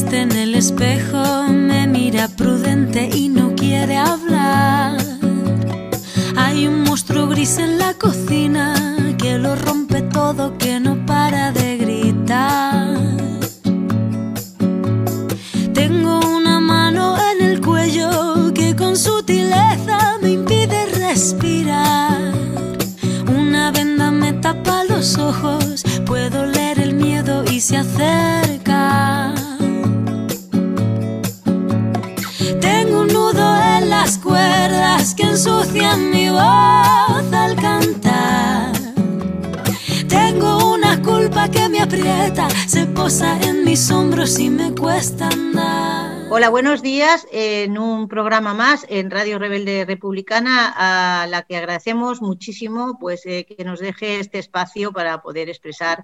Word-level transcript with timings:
viste 0.00 0.20
en 0.20 0.30
el 0.30 0.54
espejo, 0.54 1.37
se 42.66 42.86
posa 42.86 43.40
en 43.40 43.64
mis 43.64 43.90
hombros 43.90 44.38
y 44.38 44.50
me 44.50 44.74
cuesta 44.74 45.28
andar. 45.28 46.26
Hola, 46.30 46.50
buenos 46.50 46.82
días 46.82 47.26
en 47.32 47.78
un 47.78 48.08
programa 48.08 48.52
más 48.52 48.84
en 48.88 49.10
Radio 49.10 49.38
Rebelde 49.38 49.86
Republicana 49.86 50.74
a 50.76 51.26
la 51.26 51.42
que 51.42 51.56
agradecemos 51.56 52.20
muchísimo 52.20 52.98
pues 53.00 53.24
eh, 53.24 53.46
que 53.46 53.64
nos 53.64 53.80
deje 53.80 54.20
este 54.20 54.38
espacio 54.38 54.92
para 54.92 55.22
poder 55.22 55.48
expresar 55.48 56.02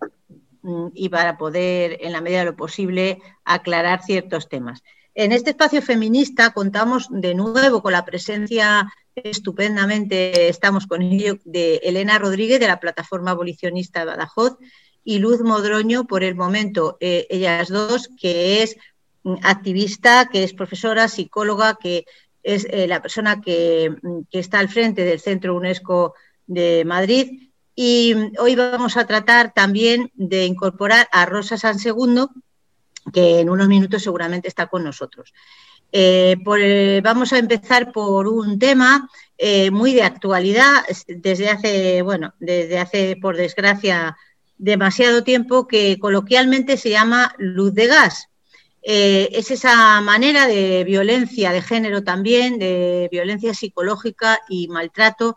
mm, 0.62 0.86
y 0.94 1.10
para 1.10 1.36
poder 1.36 1.98
en 2.00 2.12
la 2.12 2.22
medida 2.22 2.38
de 2.38 2.46
lo 2.46 2.56
posible 2.56 3.20
aclarar 3.44 4.02
ciertos 4.02 4.48
temas. 4.48 4.82
En 5.14 5.30
este 5.30 5.50
espacio 5.50 5.82
feminista 5.82 6.54
contamos 6.54 7.08
de 7.10 7.34
nuevo 7.34 7.82
con 7.82 7.92
la 7.92 8.04
presencia 8.04 8.90
estupendamente, 9.14 10.48
estamos 10.48 10.86
con 10.86 11.02
ello, 11.02 11.38
de 11.44 11.76
Elena 11.84 12.18
Rodríguez 12.18 12.58
de 12.58 12.66
la 12.66 12.80
plataforma 12.80 13.32
abolicionista 13.32 14.04
Badajoz 14.04 14.56
y 15.04 15.18
Luz 15.18 15.42
Modroño 15.42 16.06
por 16.06 16.24
el 16.24 16.34
momento, 16.34 16.96
eh, 16.98 17.26
ellas 17.28 17.68
dos, 17.68 18.08
que 18.18 18.62
es 18.62 18.76
activista, 19.42 20.28
que 20.30 20.42
es 20.42 20.54
profesora, 20.54 21.08
psicóloga, 21.08 21.78
que 21.80 22.06
es 22.42 22.66
eh, 22.70 22.86
la 22.86 23.00
persona 23.00 23.40
que, 23.40 23.94
que, 24.30 24.38
está 24.38 24.58
al 24.58 24.68
frente 24.68 25.04
del 25.04 25.20
Centro 25.20 25.54
UNESCO 25.54 26.14
de 26.46 26.84
Madrid. 26.84 27.50
Y 27.74 28.14
hoy 28.38 28.54
vamos 28.54 28.96
a 28.96 29.06
tratar 29.06 29.52
también 29.52 30.10
de 30.14 30.46
incorporar 30.46 31.08
a 31.12 31.26
Rosa 31.26 31.56
San 31.58 31.78
Segundo, 31.78 32.30
que 33.12 33.40
en 33.40 33.50
unos 33.50 33.68
minutos 33.68 34.02
seguramente 34.02 34.48
está 34.48 34.66
con 34.66 34.84
nosotros. 34.84 35.32
Eh, 35.92 36.36
vamos 37.02 37.32
a 37.32 37.38
empezar 37.38 37.92
por 37.92 38.26
un 38.26 38.58
tema 38.58 39.08
muy 39.70 39.92
de 39.94 40.02
actualidad 40.02 40.82
desde 41.06 41.50
hace, 41.50 42.02
bueno, 42.02 42.34
desde 42.38 42.78
hace, 42.78 43.16
por 43.20 43.36
desgracia, 43.36 44.16
demasiado 44.58 45.24
tiempo, 45.24 45.66
que 45.66 45.98
coloquialmente 45.98 46.76
se 46.76 46.90
llama 46.90 47.34
luz 47.38 47.74
de 47.74 47.86
gas. 47.86 48.28
Eh, 48.86 49.30
es 49.32 49.50
esa 49.50 50.02
manera 50.02 50.46
de 50.46 50.84
violencia 50.84 51.52
de 51.52 51.62
género 51.62 52.04
también, 52.04 52.58
de 52.58 53.08
violencia 53.10 53.54
psicológica 53.54 54.40
y 54.48 54.68
maltrato 54.68 55.36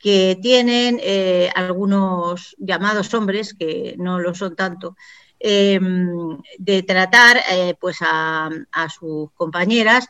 que 0.00 0.36
tienen 0.42 0.98
eh, 1.00 1.50
algunos 1.54 2.56
llamados 2.58 3.14
hombres, 3.14 3.54
que 3.54 3.94
no 3.98 4.18
lo 4.18 4.34
son 4.34 4.56
tanto, 4.56 4.96
eh, 5.38 5.78
de 6.58 6.82
tratar 6.82 7.40
pues 7.80 7.98
a, 8.00 8.50
a, 8.72 8.88
sus 8.88 9.30
compañeras, 9.32 10.08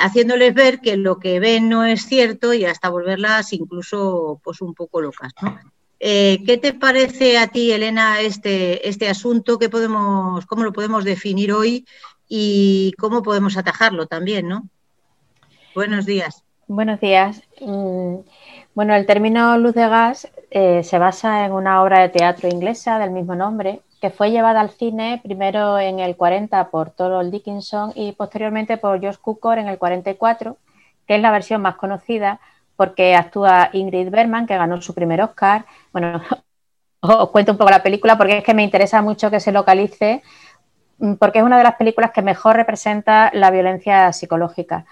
haciéndoles 0.00 0.54
ver 0.54 0.80
que 0.80 0.96
lo 0.96 1.20
que 1.20 1.38
ven 1.38 1.68
no 1.68 1.84
es 1.84 2.06
cierto 2.06 2.52
y 2.52 2.64
hasta 2.64 2.88
volverlas 2.88 3.52
incluso 3.52 4.40
pues 4.42 4.60
un 4.60 4.74
poco 4.74 5.00
locas. 5.00 5.32
¿no? 5.40 5.56
¿Qué 6.04 6.58
te 6.60 6.74
parece 6.74 7.38
a 7.38 7.46
ti, 7.46 7.72
Elena, 7.72 8.20
este, 8.20 8.88
este 8.88 9.08
asunto? 9.08 9.58
¿Qué 9.58 9.70
podemos, 9.70 10.44
¿Cómo 10.46 10.62
lo 10.62 10.72
podemos 10.72 11.04
definir 11.04 11.52
hoy? 11.52 11.86
y 12.28 12.92
cómo 12.98 13.22
podemos 13.22 13.56
atajarlo 13.56 14.06
también, 14.06 14.48
¿no? 14.48 14.64
Buenos 15.74 16.06
días. 16.06 16.42
Buenos 16.66 17.00
días. 17.00 17.42
Mm, 17.60 18.16
bueno, 18.74 18.94
el 18.94 19.06
término 19.06 19.58
luz 19.58 19.74
de 19.74 19.88
gas 19.88 20.28
eh, 20.50 20.82
se 20.82 20.98
basa 20.98 21.44
en 21.44 21.52
una 21.52 21.82
obra 21.82 22.00
de 22.00 22.08
teatro 22.08 22.48
inglesa 22.48 22.98
del 22.98 23.10
mismo 23.10 23.34
nombre 23.34 23.80
que 24.00 24.10
fue 24.10 24.30
llevada 24.30 24.60
al 24.60 24.70
cine 24.70 25.20
primero 25.22 25.78
en 25.78 25.98
el 25.98 26.16
40 26.16 26.70
por 26.70 26.90
Thorold 26.90 27.30
Dickinson 27.30 27.92
y 27.94 28.12
posteriormente 28.12 28.76
por 28.76 29.00
George 29.00 29.18
Cukor 29.20 29.58
en 29.58 29.68
el 29.68 29.78
44, 29.78 30.58
que 31.06 31.16
es 31.16 31.22
la 31.22 31.30
versión 31.30 31.62
más 31.62 31.76
conocida 31.76 32.38
porque 32.76 33.14
actúa 33.14 33.70
Ingrid 33.72 34.10
Bergman, 34.10 34.46
que 34.46 34.56
ganó 34.56 34.80
su 34.80 34.94
primer 34.94 35.22
Oscar. 35.22 35.66
Bueno, 35.92 36.22
os 37.00 37.30
cuento 37.30 37.52
un 37.52 37.58
poco 37.58 37.70
la 37.70 37.82
película 37.82 38.16
porque 38.16 38.38
es 38.38 38.44
que 38.44 38.54
me 38.54 38.62
interesa 38.62 39.02
mucho 39.02 39.30
que 39.30 39.40
se 39.40 39.52
localice 39.52 40.22
Mm, 40.98 41.14
porque 41.14 41.38
es 41.38 41.44
una 41.44 41.58
de 41.58 41.64
las 41.64 41.76
películas 41.76 42.12
que 42.12 42.22
mejor 42.22 42.56
representa 42.56 43.30
la 43.34 43.50
violencia 43.50 44.12
psicológica. 44.12 44.86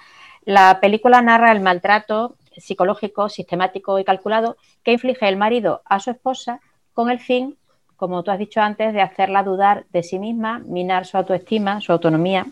La 0.44 0.81
película 0.81 1.22
narra 1.22 1.53
el 1.53 1.60
maltrato 1.60 2.37
psicológico, 2.56 3.28
sistemático 3.28 3.98
y 3.98 4.04
calculado 4.04 4.56
que 4.82 4.92
inflige 4.92 5.28
el 5.28 5.37
marido 5.37 5.82
a 5.84 6.00
su 6.00 6.10
esposa 6.10 6.60
con 6.92 7.10
el 7.10 7.19
fin, 7.19 7.56
como 7.97 8.22
tú 8.22 8.31
has 8.31 8.38
dicho 8.38 8.60
antes, 8.60 8.92
de 8.92 9.00
hacerla 9.00 9.42
dudar 9.42 9.87
de 9.91 10.03
sí 10.03 10.19
misma, 10.19 10.59
minar 10.59 11.06
su 11.06 11.16
autoestima, 11.16 11.81
su 11.81 11.92
autonomía, 11.92 12.47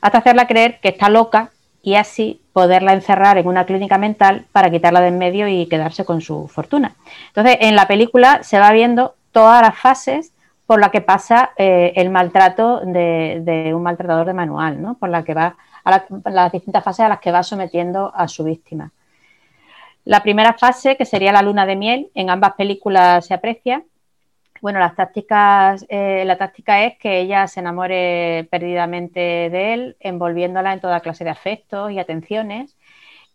hasta 0.00 0.18
hacerla 0.18 0.46
creer 0.46 0.78
que 0.80 0.90
está 0.90 1.08
loca 1.08 1.50
y 1.84 1.96
así 1.96 2.40
poderla 2.54 2.94
encerrar 2.94 3.36
en 3.36 3.46
una 3.46 3.66
clínica 3.66 3.98
mental 3.98 4.46
para 4.52 4.70
quitarla 4.70 5.02
de 5.02 5.08
en 5.08 5.18
medio 5.18 5.46
y 5.46 5.66
quedarse 5.66 6.04
con 6.04 6.22
su 6.22 6.48
fortuna. 6.48 6.94
Entonces, 7.28 7.58
en 7.60 7.76
la 7.76 7.86
película 7.86 8.42
se 8.42 8.58
va 8.58 8.72
viendo 8.72 9.14
todas 9.32 9.60
las 9.60 9.78
fases 9.78 10.32
por 10.66 10.80
la 10.80 10.90
que 10.90 11.02
pasa 11.02 11.50
eh, 11.58 11.92
el 11.96 12.08
maltrato 12.08 12.80
de, 12.80 13.70
un 13.74 13.82
maltratador 13.82 14.26
de 14.26 14.32
manual, 14.32 14.80
¿no? 14.80 14.94
por 14.94 15.10
la 15.10 15.22
que 15.22 15.34
va 15.34 15.56
a 15.84 16.02
las 16.30 16.52
distintas 16.52 16.82
fases 16.82 17.04
a 17.04 17.08
las 17.08 17.20
que 17.20 17.30
va 17.30 17.42
sometiendo 17.42 18.10
a 18.14 18.26
su 18.28 18.44
víctima. 18.44 18.90
La 20.06 20.22
primera 20.22 20.54
fase, 20.54 20.96
que 20.96 21.04
sería 21.04 21.32
la 21.32 21.42
luna 21.42 21.66
de 21.66 21.76
miel, 21.76 22.10
en 22.14 22.30
ambas 22.30 22.54
películas 22.54 23.26
se 23.26 23.34
aprecia. 23.34 23.82
Bueno, 24.64 24.78
las 24.78 24.96
tácticas, 24.96 25.84
eh, 25.90 26.24
la 26.24 26.38
táctica 26.38 26.86
es 26.86 26.96
que 26.96 27.20
ella 27.20 27.46
se 27.48 27.60
enamore 27.60 28.48
perdidamente 28.50 29.20
de 29.20 29.74
él, 29.74 29.96
envolviéndola 30.00 30.72
en 30.72 30.80
toda 30.80 31.00
clase 31.00 31.22
de 31.22 31.28
afectos 31.28 31.92
y 31.92 31.98
atenciones. 31.98 32.74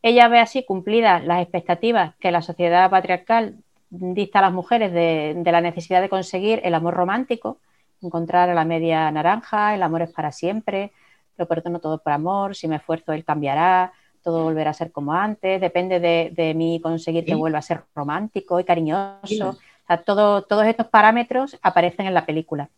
Ella 0.02 0.28
ve 0.28 0.40
así 0.40 0.66
cumplidas 0.66 1.24
las 1.24 1.44
expectativas 1.44 2.16
que 2.16 2.32
la 2.32 2.42
sociedad 2.42 2.90
patriarcal 2.90 3.58
dicta 3.92 4.40
a 4.40 4.42
las 4.42 4.54
mujeres 4.54 4.92
de, 4.92 5.40
la 5.46 5.62
necesidad 5.62 6.02
de 6.02 6.10
conseguir 6.10 6.62
el 6.64 6.74
amor 6.74 6.96
romántico, 6.96 7.60
encontrar 8.02 8.50
a 8.50 8.56
la 8.56 8.66
media 8.66 9.12
naranja, 9.12 9.76
el 9.76 9.84
amor 9.84 10.02
es 10.02 10.12
para 10.12 10.32
siempre, 10.32 10.94
lo 11.38 11.48
perdono 11.48 11.78
todo 11.78 12.00
por 12.00 12.12
amor, 12.12 12.56
si 12.56 12.68
me 12.68 12.78
esfuerzo 12.78 13.14
él 13.14 13.24
cambiará, 13.24 13.94
todo 14.24 14.46
volverá 14.46 14.72
a 14.72 14.74
ser 14.74 14.92
como 14.92 15.14
antes, 15.14 15.62
depende 15.62 16.00
de, 16.00 16.54
mí 16.56 16.82
conseguir 16.82 17.24
que 17.24 17.36
vuelva 17.36 17.60
a 17.60 17.62
ser 17.62 17.84
romántico 17.94 18.60
y 18.60 18.64
cariñoso. 18.64 19.60
Todo, 19.98 20.44
todos 20.44 20.66
estos 20.66 20.88
parámetros 20.88 21.58
aparecen 21.62 22.08
en 22.08 22.14
la 22.14 22.26
película. 22.26 22.70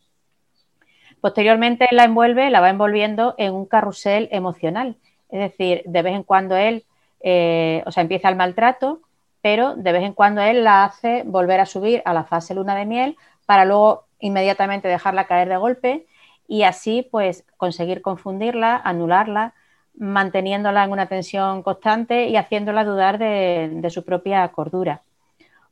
Posteriormente 1.21 1.87
la 1.91 2.05
envuelve, 2.05 2.49
la 2.49 2.61
va 2.61 2.69
envolviendo 2.69 3.35
en 3.37 3.53
un 3.53 3.65
carrusel 3.65 4.27
emocional. 4.31 4.95
Es 5.29 5.39
decir, 5.39 5.83
de 5.85 6.01
vez 6.01 6.15
en 6.15 6.23
cuando 6.23 6.55
él, 6.55 6.83
eh, 7.21 7.83
o 7.85 7.91
sea, 7.91 8.01
empieza 8.01 8.29
el 8.29 8.35
maltrato, 8.35 9.01
pero 9.41 9.75
de 9.75 9.91
vez 9.91 10.03
en 10.03 10.13
cuando 10.13 10.41
él 10.41 10.63
la 10.63 10.83
hace 10.83 11.23
volver 11.25 11.59
a 11.59 11.65
subir 11.65 12.01
a 12.05 12.13
la 12.13 12.23
fase 12.23 12.55
luna 12.55 12.75
de 12.75 12.85
miel 12.85 13.17
para 13.45 13.65
luego 13.65 14.05
inmediatamente 14.19 14.87
dejarla 14.87 15.27
caer 15.27 15.49
de 15.49 15.57
golpe 15.57 16.05
y 16.47 16.63
así 16.63 17.07
pues 17.09 17.45
conseguir 17.57 18.01
confundirla, 18.01 18.75
anularla, 18.75 19.53
manteniéndola 19.95 20.83
en 20.83 20.91
una 20.91 21.07
tensión 21.07 21.63
constante 21.63 22.27
y 22.27 22.35
haciéndola 22.35 22.83
dudar 22.83 23.17
de, 23.17 23.89
su 23.89 24.03
propia 24.03 24.47
cordura. 24.49 25.01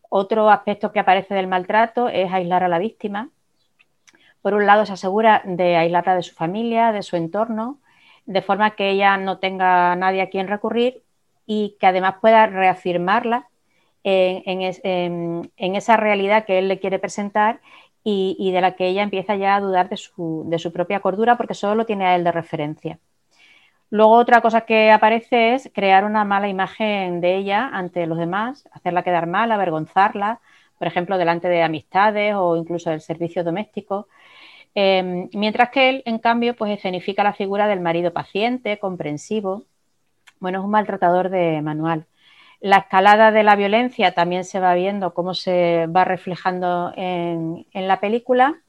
Otro 0.09 0.49
aspecto 0.49 0.91
que 0.91 0.99
aparece 0.99 1.35
del 1.35 1.47
maltrato 1.47 2.09
es 2.09 2.31
aislar 2.31 2.63
a 2.63 2.67
la 2.67 2.79
víctima. 2.79 3.29
Por 4.41 4.53
un 4.53 4.65
lado, 4.65 4.85
se 4.85 4.93
asegura 4.93 5.43
de 5.45 5.77
aislarla 5.77 6.15
de 6.15 6.23
su 6.23 6.33
familia, 6.33 6.91
de 6.91 7.03
su 7.03 7.15
entorno, 7.15 7.79
de 8.25 8.41
forma 8.41 8.71
que 8.71 8.89
ella 8.89 9.17
no 9.17 9.39
tenga 9.39 9.95
nadie 9.95 10.21
a 10.21 10.29
quien 10.29 10.47
recurrir 10.47 11.03
y 11.45 11.77
que 11.79 11.87
además 11.87 12.15
pueda 12.21 12.45
reafirmarla 12.47 13.49
en, 14.03 15.51
esa 15.57 15.97
realidad 15.97 16.45
que 16.45 16.59
él 16.59 16.67
le 16.67 16.79
quiere 16.79 16.99
presentar 16.99 17.59
y, 18.03 18.51
de 18.51 18.61
la 18.61 18.75
que 18.75 18.87
ella 18.87 19.03
empieza 19.03 19.35
ya 19.35 19.55
a 19.55 19.59
dudar 19.59 19.89
de 19.89 19.97
su, 19.97 20.71
propia 20.73 20.99
cordura 20.99 21.37
porque 21.37 21.53
solo 21.53 21.75
lo 21.75 21.85
tiene 21.85 22.05
a 22.05 22.15
él 22.15 22.23
de 22.23 22.31
referencia. 22.31 22.99
Luego 23.91 24.13
otra 24.13 24.41
cosa 24.41 24.61
que 24.61 24.91
aparece 24.91 25.55
es 25.55 25.71
crear 25.73 26.05
una 26.05 26.23
mala 26.23 26.47
imagen 26.47 27.21
de 27.21 27.37
ella 27.37 27.69
ante 27.73 28.05
los 28.05 28.17
demás, 28.17 28.67
hacerla 28.71 29.03
quedar 29.03 29.27
mal, 29.27 29.51
avergonzarla, 29.51 30.39
por 30.77 30.87
ejemplo, 30.87 31.17
delante 31.17 31.49
de 31.49 31.63
amistades 31.63 32.35
o 32.35 32.55
incluso 32.55 32.89
del 32.91 33.01
servicio 33.01 33.43
doméstico. 33.43 34.07
Em, 34.75 35.29
mientras 35.33 35.69
que 35.71 35.89
él, 35.89 36.03
en 36.05 36.19
cambio, 36.19 36.55
pues 36.55 36.71
escenifica 36.71 37.23
la 37.23 37.33
figura 37.33 37.67
del 37.67 37.81
marido 37.81 38.13
paciente, 38.13 38.79
comprensivo. 38.79 39.63
Bueno, 40.39 40.59
es 40.59 40.65
un 40.65 40.71
maltratador 40.71 41.29
de 41.29 41.61
manual. 41.61 42.07
La 42.61 42.77
escalada 42.79 43.31
de 43.31 43.43
la 43.43 43.55
violencia 43.55 44.13
también 44.13 44.43
se 44.43 44.59
va 44.59 44.73
viendo 44.75 45.13
cómo 45.13 45.33
se 45.33 45.87
va 45.87 46.05
reflejando 46.05 46.93
en, 46.95 47.65
la 47.73 47.99
película, 48.01 48.61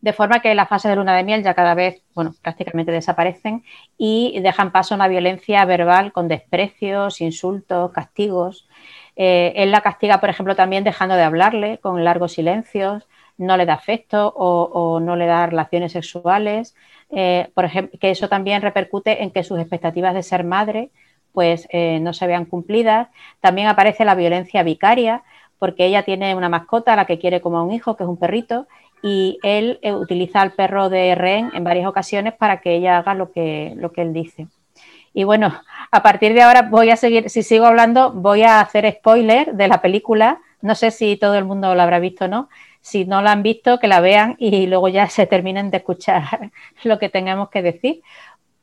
de 0.00 0.12
forma 0.12 0.40
que 0.40 0.54
las 0.54 0.68
fases 0.68 0.90
de 0.90 0.96
luna 0.96 1.16
de 1.16 1.24
miel 1.24 1.42
ya 1.42 1.54
cada 1.54 1.74
vez, 1.74 2.02
bueno, 2.14 2.34
prácticamente 2.42 2.92
desaparecen 2.92 3.64
y 3.96 4.38
dejan 4.40 4.72
paso 4.72 4.94
a 4.94 4.96
una 4.96 5.08
violencia 5.08 5.64
verbal 5.64 6.12
con 6.12 6.28
desprecios, 6.28 7.20
insultos, 7.20 7.90
castigos. 7.92 8.68
Eh, 9.16 9.52
él 9.56 9.72
la 9.72 9.80
castiga, 9.80 10.20
por 10.20 10.30
ejemplo, 10.30 10.54
también 10.54 10.84
dejando 10.84 11.16
de 11.16 11.22
hablarle 11.22 11.78
con 11.78 12.04
largos 12.04 12.32
silencios, 12.32 13.08
no 13.36 13.56
le 13.56 13.66
da 13.66 13.74
afecto 13.74 14.32
o, 14.36 15.00
no 15.00 15.16
le 15.16 15.26
da 15.26 15.46
relaciones 15.46 15.92
sexuales. 15.92 16.74
Eh, 17.10 17.50
por 17.54 17.64
ejemplo, 17.64 17.98
que 17.98 18.10
eso 18.10 18.28
también 18.28 18.62
repercute 18.62 19.22
en 19.22 19.30
que 19.30 19.44
sus 19.44 19.58
expectativas 19.58 20.14
de 20.14 20.22
ser 20.22 20.44
madre 20.44 20.90
pues 21.32 21.68
eh, 21.70 22.00
no 22.00 22.12
se 22.12 22.26
vean 22.26 22.46
cumplidas. 22.46 23.08
También 23.40 23.68
aparece 23.68 24.04
la 24.04 24.14
violencia 24.14 24.62
vicaria, 24.62 25.22
porque 25.58 25.86
ella 25.86 26.02
tiene 26.02 26.34
una 26.34 26.48
mascota 26.48 26.92
a 26.92 26.96
la 26.96 27.06
que 27.06 27.18
quiere 27.18 27.40
como 27.40 27.58
a 27.58 27.62
un 27.62 27.72
hijo, 27.72 27.96
que 27.96 28.04
es 28.04 28.08
un 28.08 28.16
perrito, 28.16 28.66
y 29.02 29.38
él 29.42 29.78
eh, 29.82 29.92
utiliza 29.92 30.40
al 30.40 30.52
perro 30.52 30.88
de 30.88 31.14
rehén 31.14 31.50
en 31.54 31.64
varias 31.64 31.86
ocasiones 31.86 32.34
para 32.34 32.60
que 32.60 32.74
ella 32.74 32.98
haga 32.98 33.14
lo 33.14 33.32
que, 33.32 33.74
lo 33.76 33.92
que 33.92 34.02
él 34.02 34.12
dice. 34.12 34.46
Y 35.14 35.24
bueno, 35.24 35.60
a 35.90 36.02
partir 36.02 36.34
de 36.34 36.42
ahora 36.42 36.62
voy 36.62 36.90
a 36.90 36.96
seguir, 36.96 37.30
si 37.30 37.42
sigo 37.42 37.66
hablando, 37.66 38.12
voy 38.12 38.42
a 38.42 38.60
hacer 38.60 38.88
spoiler 38.98 39.54
de 39.54 39.68
la 39.68 39.80
película. 39.80 40.40
No 40.60 40.74
sé 40.74 40.90
si 40.90 41.16
todo 41.16 41.34
el 41.34 41.44
mundo 41.44 41.74
la 41.74 41.84
habrá 41.84 41.98
visto 41.98 42.26
o 42.26 42.28
no. 42.28 42.48
Si 42.80 43.04
no 43.04 43.20
la 43.22 43.32
han 43.32 43.42
visto, 43.42 43.78
que 43.78 43.88
la 43.88 44.00
vean 44.00 44.36
y 44.38 44.66
luego 44.68 44.88
ya 44.88 45.08
se 45.08 45.26
terminen 45.26 45.70
de 45.70 45.78
escuchar 45.78 46.50
lo 46.84 46.98
que 46.98 47.08
tengamos 47.08 47.50
que 47.50 47.62
decir. 47.62 48.02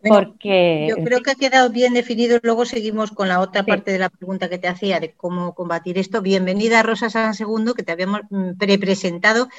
porque 0.08 0.88
yo 0.88 1.04
creo 1.04 1.22
que 1.22 1.32
ha 1.32 1.36
quedado 1.36 1.72
bien 1.72 1.94
definido. 1.94 2.40
Luego 2.44 2.64
seguimos 2.66 3.12
con 3.12 3.28
la 3.28 3.40
otra 3.40 3.64
parte 3.64 3.92
de 3.92 4.00
la 4.00 4.10
pregunta 4.10 4.50
que 4.50 4.60
te 4.60 4.68
hacía 4.68 5.00
de 5.00 5.12
cómo 5.12 5.56
combatir 5.56 5.98
esto. 5.98 6.22
Bienvenida 6.22 6.84
Rosa 6.84 7.10
San 7.10 7.34
Segundo, 7.34 7.74
que 7.74 7.84
te 7.84 7.92
habíamos 7.92 8.22
mm, 8.30 8.54
pre-presentado. 8.58 9.50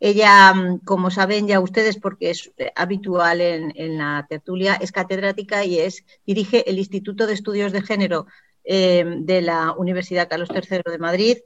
Ella, 0.00 0.52
mm, 0.52 0.78
como 0.84 1.10
saben 1.10 1.46
ya 1.46 1.60
ustedes, 1.60 1.98
porque 1.98 2.30
es 2.30 2.52
eh, 2.58 2.72
habitual 2.74 3.40
en, 3.40 3.98
la 3.98 4.26
tertulia, 4.28 4.74
es 4.74 4.92
catedrática 4.92 5.64
y 5.64 5.78
es, 5.78 6.04
dirige 6.26 6.68
el 6.68 6.78
Instituto 6.78 7.26
de 7.26 7.34
Estudios 7.34 7.72
de 7.72 7.82
Género 7.82 8.26
eh, 8.64 9.04
de 9.20 9.42
la 9.42 9.72
Universidad 9.72 10.28
Carlos 10.28 10.50
III 10.52 10.82
de 10.84 10.98
Madrid. 10.98 11.38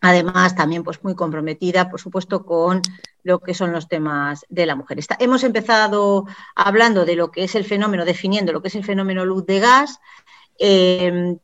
Además, 0.00 0.54
también 0.54 0.84
pues, 0.84 1.02
muy 1.02 1.14
comprometida, 1.14 1.88
por 1.88 2.00
supuesto, 2.00 2.44
con 2.44 2.82
lo 3.22 3.40
que 3.40 3.54
son 3.54 3.72
los 3.72 3.88
temas 3.88 4.44
de 4.50 4.66
la 4.66 4.76
mujer. 4.76 4.98
hemos 5.18 5.42
empezado 5.44 6.26
hablando 6.54 7.06
de 7.06 7.16
lo 7.16 7.30
que 7.30 7.44
es 7.44 7.54
el 7.54 7.64
fenómeno, 7.64 8.04
definiendo 8.04 8.52
lo 8.52 8.60
que 8.60 8.68
es 8.68 8.74
el 8.74 8.84
fenómeno 8.84 9.24
luz 9.24 9.46
de 9.46 9.60
gas. 9.60 9.98
Eh, 10.58 11.36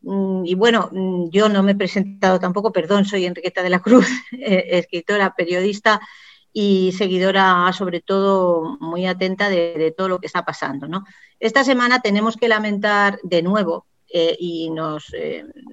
y 0.45 0.55
bueno, 0.55 0.91
yo 1.31 1.49
no 1.49 1.63
me 1.63 1.73
he 1.73 1.77
presentado 1.77 2.39
tampoco, 2.39 2.73
perdón, 2.73 3.05
soy 3.05 3.27
Enriqueta 3.27 3.63
de 3.63 3.71
la 3.71 3.81
Cruz, 3.81 4.07
eh, 4.33 4.67
escritora, 4.71 5.35
periodista 5.35 6.01
y 6.53 6.93
seguidora, 6.93 7.73
sobre 7.73 8.01
todo, 8.01 8.77
muy 8.81 9.07
atenta 9.07 9.49
de, 9.49 9.95
todo 9.97 10.09
lo 10.09 10.19
que 10.19 10.27
está 10.27 10.45
pasando. 10.45 10.89
Esta 11.39 11.65
semana 11.65 12.01
tenemos 12.01 12.37
que 12.37 12.49
lamentar 12.49 13.19
de 13.23 13.43
nuevo 13.43 13.87
eh, 14.13 14.37
y 14.39 14.71
nos, 14.71 15.13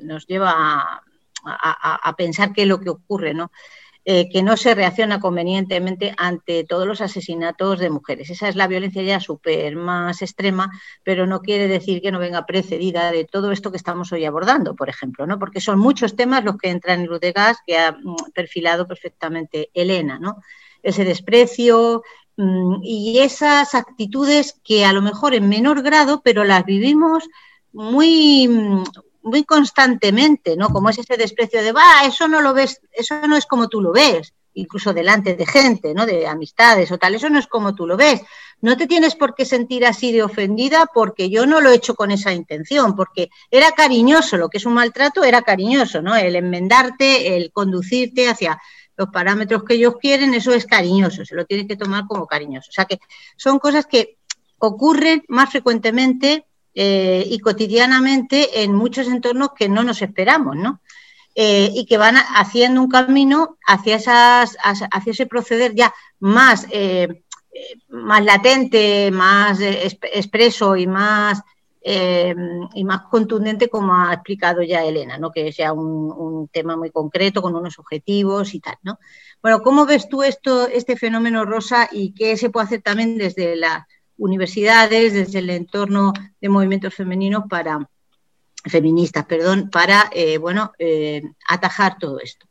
nos 0.04 0.28
lleva 0.28 0.52
a 0.52 1.02
a, 1.44 2.16
pensar 2.18 2.54
qué 2.54 2.64
es 2.64 2.68
lo 2.68 2.80
que 2.80 2.90
ocurre, 2.90 3.34
¿no? 3.34 3.52
Eh, 4.10 4.30
que 4.30 4.42
no 4.42 4.56
se 4.56 4.74
reacciona 4.74 5.20
convenientemente 5.20 6.14
ante 6.16 6.64
todos 6.64 6.88
los 6.88 7.02
asesinatos 7.02 7.78
de 7.78 7.90
mujeres. 7.90 8.30
Esa 8.30 8.48
es 8.48 8.56
la 8.56 8.68
violencia 8.68 9.04
ya 9.04 9.20
súper 9.20 9.76
más 9.76 10.22
extrema, 10.22 10.72
pero 11.04 11.28
no 11.28 11.42
quiere 11.42 11.68
decir 11.68 12.02
que 12.02 12.14
no 12.14 12.18
venga 12.18 12.46
precedida 12.46 13.12
de 13.12 13.26
todo 13.26 13.52
esto 13.52 13.70
que 13.70 13.76
estamos 13.76 14.14
hoy 14.14 14.24
abordando, 14.24 14.78
por 14.78 14.88
ejemplo, 14.88 15.28
¿no? 15.28 15.38
porque 15.38 15.60
son 15.60 15.80
muchos 15.80 16.16
temas 16.16 16.46
los 16.46 16.56
que 16.56 16.70
entran 16.70 17.02
en 17.02 17.08
luz 17.08 17.20
de 17.20 17.34
gas 17.34 17.58
que 17.68 17.78
ha 17.78 17.92
mm, 17.92 18.32
perfilado 18.34 18.88
perfectamente 18.88 19.72
Elena. 19.74 20.18
¿no? 20.20 20.38
Ese 20.82 21.04
desprecio, 21.04 22.02
mm, 22.38 22.76
y 22.84 23.20
esas 23.20 23.76
actitudes 23.76 24.58
que 24.64 24.86
a 24.86 24.94
lo 24.94 25.02
mejor 25.02 25.36
en 25.36 25.50
menor 25.50 25.82
grado, 25.82 26.22
pero 26.24 26.46
las 26.46 26.64
vivimos 26.64 27.28
muy, 27.74 28.48
mm, 28.48 28.84
muy 29.28 29.44
constantemente, 29.44 30.56
¿no? 30.56 30.70
Como 30.70 30.90
es 30.90 30.98
ese 31.00 31.18
desprecio 31.18 31.62
de, 31.62 31.72
va, 31.72 32.06
eso 32.06 32.28
no 32.28 32.42
lo 32.42 32.54
ves, 32.54 32.82
eso 32.92 33.16
no 33.28 33.38
es 33.38 33.46
como 33.46 33.68
tú 33.68 33.82
lo 33.82 33.92
ves, 33.92 34.34
incluso 34.54 34.94
delante 34.94 35.36
de 35.36 35.46
gente, 35.46 35.94
¿no? 35.94 36.06
De 36.06 36.28
amistades 36.28 36.92
o 36.92 36.98
tal, 36.98 37.16
eso 37.16 37.30
no 37.30 37.40
es 37.40 37.48
como 37.48 37.76
tú 37.76 37.86
lo 37.86 37.98
ves. 37.98 38.22
No 38.60 38.76
te 38.76 38.88
tienes 38.88 39.16
por 39.16 39.36
qué 39.36 39.46
sentir 39.46 39.86
así 39.86 40.12
de 40.12 40.24
ofendida 40.24 40.88
porque 40.92 41.30
yo 41.30 41.46
no 41.46 41.62
lo 41.62 41.70
he 41.70 41.76
hecho 41.76 41.94
con 41.94 42.10
esa 42.10 42.34
intención, 42.34 42.96
porque 42.96 43.30
era 43.52 43.72
cariñoso, 43.72 44.38
lo 44.38 44.50
que 44.50 44.58
es 44.58 44.66
un 44.66 44.74
maltrato 44.74 45.24
era 45.24 45.44
cariñoso, 45.44 46.02
¿no? 46.02 46.16
El 46.16 46.36
enmendarte, 46.36 47.38
el 47.38 47.52
conducirte 47.52 48.30
hacia 48.30 48.60
los 48.96 49.10
parámetros 49.10 49.64
que 49.64 49.76
ellos 49.76 49.98
quieren, 50.02 50.34
eso 50.34 50.54
es 50.54 50.66
cariñoso, 50.66 51.24
se 51.24 51.36
lo 51.36 51.46
tienes 51.46 51.68
que 51.68 51.76
tomar 51.76 52.06
como 52.08 52.26
cariñoso. 52.26 52.70
O 52.70 52.74
sea 52.74 52.86
que 52.86 53.00
son 53.36 53.60
cosas 53.60 53.86
que 53.86 54.18
ocurren 54.58 55.24
más 55.28 55.52
frecuentemente 55.52 56.48
eh, 56.80 57.26
y 57.28 57.40
cotidianamente 57.40 58.62
en 58.62 58.72
muchos 58.72 59.08
entornos 59.08 59.50
que 59.58 59.68
no 59.68 59.84
nos 59.84 60.00
esperamos, 60.04 60.56
¿no? 60.56 60.80
Eh, 61.34 61.72
y 61.74 61.88
que 61.88 61.98
van 61.98 62.18
haciendo 62.18 62.84
un 62.84 62.88
camino 62.88 63.58
hacia, 63.66 63.96
ese 65.08 65.26
proceder 65.26 65.74
ya 65.74 65.92
más, 66.20 66.68
eh, 66.70 67.24
más 67.90 68.24
latente, 68.24 69.10
más 69.10 69.60
expreso 69.60 70.76
y 70.76 70.86
más, 70.86 71.42
y 71.84 72.84
más 72.84 73.02
contundente, 73.10 73.70
como 73.70 73.96
ha 73.96 74.14
explicado 74.14 74.62
ya 74.62 74.84
Elena, 74.84 75.18
¿no? 75.18 75.32
que 75.32 75.52
sea 75.52 75.74
un, 75.74 76.12
un, 76.12 76.48
tema 76.50 76.76
muy 76.76 76.92
concreto, 76.92 77.42
con 77.42 77.56
unos 77.56 77.80
objetivos 77.80 78.54
y 78.54 78.60
tal. 78.60 78.76
¿no? 78.84 79.00
Bueno, 79.42 79.64
¿cómo 79.64 79.88
ves 79.88 80.10
tú 80.10 80.22
esto, 80.22 80.68
este 80.68 80.96
fenómeno, 80.96 81.44
Rosa, 81.44 81.90
y 81.92 82.14
qué 82.14 82.38
se 82.38 82.52
puede 82.52 82.66
hacer 82.66 82.82
también 82.84 83.18
desde 83.18 83.56
la 83.56 83.88
universidades, 84.18 85.14
desde 85.14 85.40
el 85.40 85.50
entorno 85.50 86.14
de 86.42 86.50
movimientos 86.50 86.94
femeninos 86.94 87.44
para 87.50 87.88
feministas, 88.66 89.26
perdón, 89.26 89.70
para 89.72 90.10
eh, 90.14 90.38
bueno 90.38 90.72
eh, 90.80 91.22
atajar 91.50 91.98
todo 92.00 92.20
esto. 92.20 92.46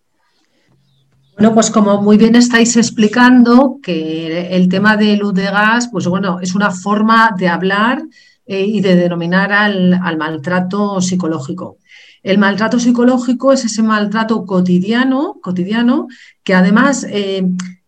Bueno, 1.39 1.53
pues 1.53 1.71
como 1.71 2.01
muy 2.01 2.17
bien 2.17 2.35
estáis 2.35 2.77
explicando, 2.77 3.79
que 3.83 4.57
el 4.57 4.69
tema 4.71 4.97
de 4.97 5.17
luz 5.19 5.35
de 5.35 5.45
gas, 5.45 5.89
pues 5.93 6.07
bueno, 6.07 6.41
es 6.41 6.55
una 6.55 6.71
forma 6.71 7.35
de 7.37 7.49
hablar 7.49 8.03
eh, 8.47 8.65
y 8.65 8.81
de 8.81 8.97
denominar 8.97 9.53
al, 9.53 10.17
maltrato 10.17 10.99
psicológico. 11.03 11.77
El 12.23 12.39
maltrato 12.39 12.81
psicológico 12.81 13.53
es 13.53 13.67
ese 13.67 13.83
maltrato 13.83 14.47
cotidiano, 14.47 15.37
cotidiano 15.43 16.09
que 16.43 16.55
además 16.55 17.07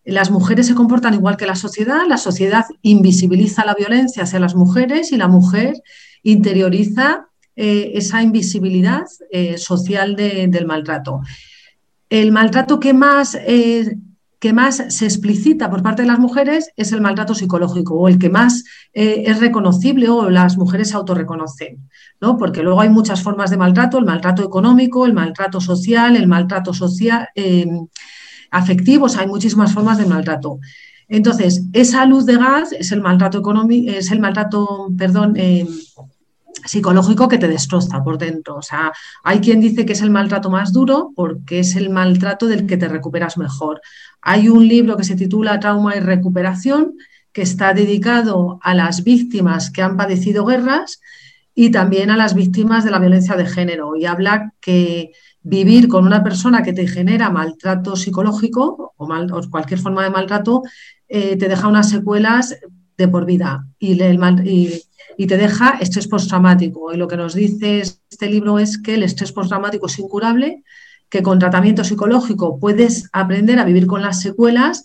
las 0.05 0.31
mujeres 0.31 0.67
se 0.67 0.75
comportan 0.75 1.13
igual 1.13 1.37
que 1.37 1.45
la 1.45 1.55
sociedad, 1.55 2.01
la 2.07 2.17
sociedad 2.17 2.65
invisibiliza 2.81 3.65
la 3.65 3.75
violencia 3.75 4.23
hacia 4.23 4.39
las 4.39 4.55
mujeres 4.55 5.11
y 5.11 5.17
la 5.17 5.27
mujer 5.27 5.73
interioriza 6.23 7.27
eh, 7.55 7.91
esa 7.95 8.21
invisibilidad 8.21 9.05
eh, 9.31 9.57
social 9.57 10.15
del 10.15 10.65
maltrato. 10.65 11.21
El 12.09 12.31
maltrato 12.31 12.79
que 12.79 12.93
más, 12.93 13.35
eh, 13.35 13.97
que 14.39 14.53
más 14.53 14.83
se 14.87 15.05
explicita 15.05 15.69
por 15.69 15.83
parte 15.83 16.03
de 16.03 16.07
las 16.07 16.19
mujeres 16.19 16.71
es 16.77 16.91
el 16.91 17.01
maltrato 17.01 17.35
psicológico 17.35 17.95
o 17.95 18.07
el 18.07 18.17
que 18.17 18.29
más 18.29 18.63
es 18.93 19.39
reconocible 19.39 20.09
o 20.09 20.29
las 20.29 20.57
mujeres 20.57 20.89
se 20.89 20.95
autorreconocen, 20.95 21.89
¿no? 22.21 22.37
porque 22.37 22.63
luego 22.63 22.81
hay 22.81 22.89
muchas 22.89 23.21
formas 23.21 23.49
de 23.51 23.57
maltrato, 23.57 23.97
el 23.97 24.05
maltrato 24.05 24.43
económico, 24.43 25.05
el 25.05 25.13
maltrato 25.13 25.59
social, 25.59 26.15
el 26.15 26.27
maltrato 26.27 26.73
social 26.73 27.27
afectivos, 28.51 29.17
hay 29.17 29.27
muchísimas 29.27 29.73
formas 29.73 29.97
de 29.97 30.05
maltrato. 30.05 30.59
Entonces, 31.07 31.63
esa 31.73 32.05
luz 32.05 32.25
de 32.25 32.37
gas 32.37 32.71
es 32.71 32.91
el 32.91 33.01
maltrato 33.01 33.39
económico, 33.39 33.91
es 33.91 34.11
el 34.11 34.19
maltrato, 34.19 34.89
perdón, 34.95 35.33
eh, 35.37 35.65
psicológico 36.65 37.27
que 37.27 37.37
te 37.37 37.47
destroza 37.47 38.03
por 38.03 38.17
dentro. 38.17 38.57
O 38.57 38.61
sea, 38.61 38.91
hay 39.23 39.39
quien 39.39 39.59
dice 39.59 39.85
que 39.85 39.93
es 39.93 40.01
el 40.01 40.11
maltrato 40.11 40.49
más 40.49 40.71
duro 40.71 41.11
porque 41.15 41.59
es 41.59 41.75
el 41.75 41.89
maltrato 41.89 42.45
del 42.45 42.67
que 42.67 42.77
te 42.77 42.87
recuperas 42.87 43.37
mejor. 43.37 43.81
Hay 44.21 44.49
un 44.49 44.67
libro 44.67 44.97
que 44.97 45.03
se 45.03 45.15
titula 45.15 45.59
Trauma 45.59 45.95
y 45.95 45.99
Recuperación 45.99 46.93
que 47.31 47.41
está 47.41 47.73
dedicado 47.73 48.59
a 48.61 48.73
las 48.73 49.03
víctimas 49.03 49.71
que 49.71 49.81
han 49.81 49.97
padecido 49.97 50.45
guerras 50.45 50.99
y 51.55 51.71
también 51.71 52.09
a 52.09 52.17
las 52.17 52.33
víctimas 52.35 52.83
de 52.83 52.91
la 52.91 52.99
violencia 52.99 53.35
de 53.35 53.45
género 53.45 53.95
y 53.95 54.05
habla 54.05 54.53
que 54.61 55.11
vivir 55.41 55.87
con 55.87 56.05
una 56.05 56.23
persona 56.23 56.63
que 56.63 56.73
te 56.73 56.87
genera 56.87 57.29
maltrato 57.29 57.95
psicológico 57.95 58.93
o, 58.97 59.07
cualquier 59.49 59.79
forma 59.79 60.03
de 60.03 60.09
maltrato, 60.09 60.63
eh, 61.07 61.37
te 61.37 61.47
deja 61.47 61.67
unas 61.67 61.89
secuelas 61.89 62.55
de 62.97 63.07
por 63.07 63.25
vida 63.25 63.65
y, 63.79 64.01
y, 65.17 65.27
te 65.27 65.37
deja 65.37 65.77
estrés 65.79 66.07
postraumático. 66.07 66.93
Y 66.93 66.97
lo 66.97 67.07
que 67.07 67.17
nos 67.17 67.33
dice 67.33 67.79
este 67.79 68.29
libro 68.29 68.59
es 68.59 68.77
que 68.77 68.95
el 68.95 69.03
estrés 69.03 69.31
postraumático 69.31 69.87
es 69.87 69.97
incurable, 69.99 70.63
que 71.09 71.23
con 71.23 71.39
tratamiento 71.39 71.83
psicológico 71.83 72.59
puedes 72.59 73.09
aprender 73.13 73.59
a 73.59 73.65
vivir 73.65 73.87
con 73.87 74.01
las 74.01 74.21
secuelas 74.21 74.83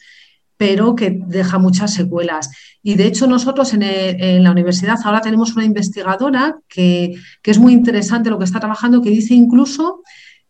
pero 0.56 0.94
que 0.94 1.18
deja 1.26 1.58
muchas 1.58 1.94
secuelas. 1.94 2.50
Y 2.82 2.94
de 2.94 3.06
hecho 3.06 3.26
nosotros 3.26 3.72
en, 3.74 4.42
la 4.42 4.50
universidad 4.50 4.98
ahora 5.04 5.20
tenemos 5.20 5.54
una 5.54 5.64
investigadora 5.64 6.56
que, 6.68 7.14
es 7.42 7.58
muy 7.58 7.72
interesante 7.72 8.30
lo 8.30 8.38
que 8.38 8.44
está 8.44 8.60
trabajando, 8.60 9.02
que 9.02 9.10
dice 9.10 9.34
incluso 9.34 10.02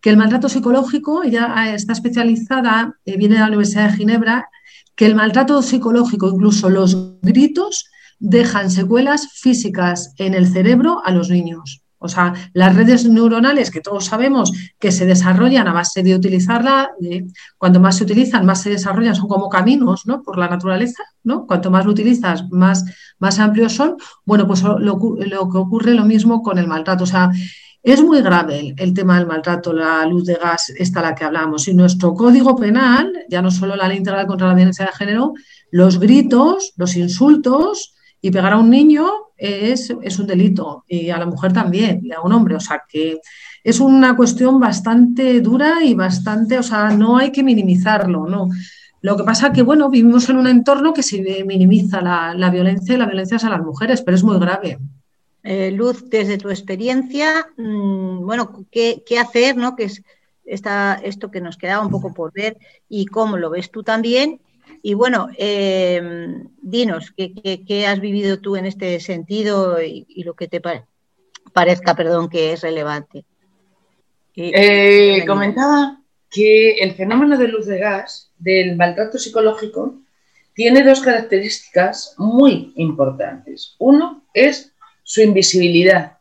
que 0.05 0.11
el 0.11 0.19
maltrato 0.19 0.51
psicológico, 0.51 1.23
ella 1.23 1.75
está 1.75 1.95
especializada, 1.95 2.93
eh, 3.07 3.17
viene 3.17 3.37
de 3.37 3.41
la 3.41 3.47
Universidad 3.47 3.91
de 3.91 3.97
Ginebra, 3.97 4.51
que 4.95 5.07
el 5.07 5.15
maltrato 5.15 5.63
psicológico, 5.63 6.29
incluso 6.29 6.69
los 6.69 7.19
gritos, 7.23 7.87
dejan 8.19 8.71
secuelas 8.71 9.29
físicas 9.33 10.13
en 10.19 10.35
el 10.35 10.47
cerebro 10.47 11.01
a 11.07 11.11
los 11.11 11.31
niños. 11.31 11.81
O 11.97 12.09
sea, 12.09 12.35
las 12.53 12.77
redes 12.77 13.09
neuronales 13.09 13.71
que 13.71 13.81
todos 13.81 14.05
sabemos 14.05 14.53
que 14.79 14.93
se 14.93 15.07
desarrollan 15.07 15.69
a 15.69 15.73
base 15.73 16.03
de 16.03 16.15
utilizarla, 16.15 16.91
eh, 17.01 17.25
cuanto 17.57 17.81
más 17.81 17.97
se 17.97 18.05
utilizan, 18.05 18.45
más 18.45 18.61
se 18.61 18.69
desarrollan, 18.69 19.15
son 19.15 19.27
como 19.27 19.49
caminos, 19.49 20.05
¿no? 20.05 20.23
Por 20.23 20.37
la 20.37 20.49
naturaleza, 20.49 21.03
¿no? 21.23 21.47
Cuanto 21.47 21.71
más 21.71 21.87
lo 21.87 21.93
utilizas, 21.93 22.45
más, 22.51 22.85
más 23.19 23.39
amplios 23.39 23.73
son. 23.73 23.97
Bueno, 24.27 24.47
pues 24.47 24.63
lo, 24.63 24.79
lo 24.79 24.99
que 25.49 25.57
ocurre 25.57 25.95
lo 25.95 26.05
mismo 26.05 26.43
con 26.43 26.59
el 26.59 26.67
maltrato. 26.67 27.05
O 27.05 27.07
sea, 27.07 27.31
es 27.85 28.03
muy 28.03 28.23
grave 28.23 28.75
el, 28.79 28.95
tema 28.95 29.19
del 29.19 29.27
maltrato, 29.27 29.75
la 29.75 30.07
luz 30.07 30.25
de 30.25 30.35
gas, 30.35 30.71
esta 30.71 31.03
la 31.03 31.15
que 31.15 31.25
hablamos. 31.25 31.69
Y 31.69 31.75
nuestro 31.75 32.15
código 32.15 32.57
penal, 32.57 33.13
ya 33.29 33.43
no 33.43 33.51
solo 33.51 33.77
la 33.77 33.87
ley 33.87 33.99
integral 33.99 34.27
contra 34.27 34.49
la 34.49 34.55
violencia 34.55 34.87
de 34.87 34.93
género, 34.93 35.35
los 35.71 36.01
gritos, 36.01 36.73
los 36.77 36.97
insultos 36.97 37.95
y 38.23 38.31
pegar 38.31 38.55
a 38.55 38.57
un 38.57 38.71
niño 38.71 39.07
es, 39.37 39.91
un 39.91 40.27
delito 40.27 40.85
y 40.89 41.11
a 41.11 41.19
la 41.19 41.27
mujer 41.27 41.53
también 41.53 42.01
y 42.03 42.13
a 42.13 42.23
un 42.23 42.33
hombre. 42.33 42.55
O 42.55 42.61
sea 42.61 42.83
que 42.89 43.19
es 43.63 43.81
una 43.81 44.17
cuestión 44.17 44.59
bastante 44.59 45.43
dura 45.43 45.85
y 45.85 45.95
bastante, 45.95 46.59
o 46.59 46.63
sea, 46.63 46.89
no 46.89 47.19
hay 47.19 47.33
que 47.33 47.43
minimizarlo, 47.43 48.27
¿no? 48.27 48.49
Lo 49.03 49.15
que 49.19 49.25
pasa 49.25 49.49
es 49.49 49.53
que, 49.53 49.63
bueno, 49.63 49.91
vivimos 49.91 50.27
en 50.31 50.39
un 50.39 50.47
entorno 50.47 50.95
que 50.95 51.03
se 51.03 51.45
minimiza 51.45 52.01
la, 52.01 52.51
violencia 52.51 52.95
y 52.95 52.99
la 52.99 53.05
violencia 53.05 53.37
a 53.37 53.51
las 53.51 53.61
mujeres, 53.61 54.01
pero 54.01 54.17
es 54.17 54.25
muy 54.25 54.39
grave. 54.39 54.79
Eh, 55.45 55.71
Luz, 55.71 56.09
desde 56.09 56.39
tu 56.39 56.51
experiencia, 56.51 57.47
mm, 57.57 58.25
bueno, 58.25 58.67
¿qué, 58.71 59.03
hacer, 59.21 59.57
¿no? 59.57 59.77
Que 59.77 59.85
es 59.85 60.03
esto 60.45 61.31
que 61.31 61.41
nos 61.41 61.57
quedaba 61.57 61.85
un 61.85 61.91
poco 61.91 62.13
por 62.13 62.33
ver 62.33 62.59
y 62.89 63.07
cómo 63.07 63.37
lo 63.39 63.51
ves 63.51 63.71
tú 63.71 63.83
también 63.83 64.41
y 64.87 64.93
bueno, 64.93 65.29
em, 65.39 66.47
dinos, 66.61 67.15
¿qué, 67.17 67.87
has 67.87 68.01
vivido 68.01 68.39
tú 68.41 68.55
en 68.57 68.67
este 68.67 69.01
sentido 69.01 69.83
y, 69.83 70.23
lo 70.25 70.35
que 70.35 70.47
te 70.47 70.61
parezca, 71.55 71.97
perdón, 71.97 72.29
que 72.29 72.53
es 72.53 72.61
relevante? 72.61 73.25
Eh, 74.37 75.25
comentaba 75.27 76.03
que 76.31 76.73
el 76.75 76.93
fenómeno 76.93 77.39
de 77.39 77.49
luz 77.49 77.65
de 77.65 77.79
gas, 77.79 78.31
del 78.39 78.77
maltrato 78.77 79.17
psicológico, 79.17 80.01
tiene 80.53 80.85
dos 80.85 81.01
características 81.01 82.15
muy 82.19 82.75
importantes. 82.77 83.77
Uno 83.79 84.25
es 84.35 84.74
su 85.05 85.23
invisibilidad. 85.23 86.19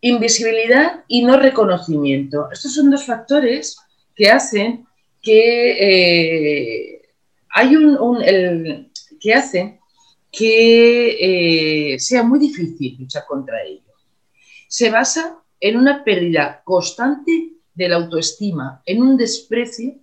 Invisibilidad 0.00 1.04
y 1.08 1.22
no 1.22 1.36
reconocimiento. 1.36 2.50
Estos 2.50 2.72
son 2.72 2.90
dos 2.90 3.04
factores 3.04 3.76
que 4.16 4.30
hacen 4.30 4.86
que 5.20 6.94
eh, 6.94 7.02
hay 7.50 7.76
un, 7.76 8.90
que 9.20 9.34
hace 9.34 9.78
que 10.32 11.94
eh, 11.94 11.98
sea 11.98 12.22
muy 12.22 12.38
difícil 12.38 12.96
luchar 12.98 13.24
contra 13.26 13.62
ello. 13.62 13.92
Se 14.68 14.88
basa 14.88 15.42
en 15.58 15.76
una 15.76 16.04
pérdida 16.04 16.62
constante 16.64 17.50
de 17.74 17.88
la 17.88 17.96
autoestima, 17.96 18.80
en 18.86 19.02
un 19.02 19.16
desprecio 19.16 19.96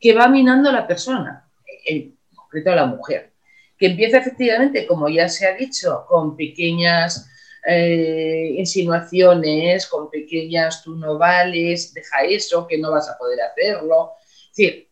que 0.00 0.12
va 0.12 0.28
minando 0.28 0.68
a 0.68 0.72
la 0.72 0.86
persona, 0.86 1.48
en 1.86 2.16
concreto 2.34 2.72
a 2.72 2.76
la 2.76 2.86
mujer, 2.86 3.32
que 3.78 3.86
empieza 3.86 4.18
efectivamente, 4.18 4.86
como 4.86 5.08
ya 5.08 5.28
se 5.28 5.46
ha 5.46 5.54
dicho, 5.54 6.04
con 6.08 6.36
pequeñas 6.36 7.30
eh, 7.66 8.54
insinuaciones, 8.56 9.86
con 9.86 10.10
pequeñas 10.10 10.82
tú 10.82 10.96
no 10.96 11.18
vales, 11.18 11.94
deja 11.94 12.22
eso, 12.22 12.66
que 12.66 12.78
no 12.78 12.90
vas 12.90 13.08
a 13.08 13.18
poder 13.18 13.40
hacerlo, 13.42 14.12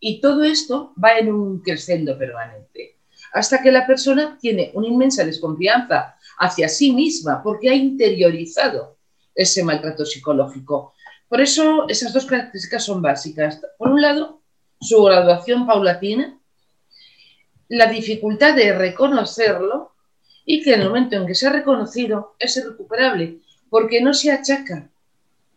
y 0.01 0.21
todo 0.21 0.45
esto 0.45 0.93
va 1.03 1.19
en 1.19 1.33
un 1.33 1.61
crescendo 1.61 2.17
permanente, 2.17 2.99
hasta 3.33 3.61
que 3.61 3.73
la 3.73 3.87
persona 3.87 4.39
tiene 4.41 4.71
una 4.75 4.87
inmensa 4.87 5.25
desconfianza 5.25 6.17
hacia 6.39 6.69
sí 6.69 6.93
misma 6.93 7.43
porque 7.43 7.71
ha 7.71 7.75
interiorizado 7.75 8.99
ese 9.35 9.65
maltrato 9.65 10.05
psicológico. 10.05 10.95
Por 11.29 11.41
eso 11.41 11.89
esas 11.89 12.13
dos 12.13 12.27
características 12.27 12.85
son 12.85 13.03
básicas. 13.03 13.61
Por 13.77 13.89
un 13.89 14.01
lado, 14.01 14.43
su 14.81 15.03
graduación 15.03 15.67
paulatina, 15.67 16.39
la 17.69 17.87
dificultad 17.87 18.55
de 18.55 18.73
reconocerlo 18.73 19.93
y 20.45 20.63
que 20.63 20.75
en 20.75 20.83
el 20.83 20.89
momento 20.89 21.17
en 21.17 21.27
que 21.27 21.35
se 21.35 21.47
ha 21.47 21.53
reconocido 21.53 22.37
es 22.39 22.57
irrecuperable 22.57 23.39
porque 23.69 24.01
no 24.01 24.15
se 24.15 24.31
achaca, 24.31 24.89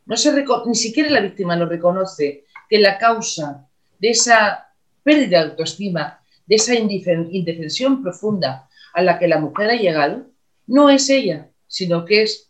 no 0.06 0.18
se 0.18 0.34
ni 0.66 0.76
siquiera 0.76 1.10
la 1.12 1.22
víctima 1.22 1.56
lo 1.56 1.68
reconoce, 1.68 2.46
que 2.68 2.80
la 2.80 2.98
causa 2.98 3.68
de 4.00 4.10
esa 4.10 4.68
pérdida 5.04 5.44
de 5.44 5.52
autoestima, 5.52 6.20
de 6.48 6.56
esa 6.56 6.74
indefensión 6.74 8.02
profunda 8.02 8.68
a 8.94 9.04
la 9.04 9.20
que 9.20 9.28
la 9.28 9.40
mujer 9.40 9.70
ha 9.70 9.76
llegado, 9.76 10.26
no 10.66 10.90
es 10.90 11.10
ella, 11.10 11.50
sino 11.68 12.06
que 12.06 12.24
es 12.24 12.50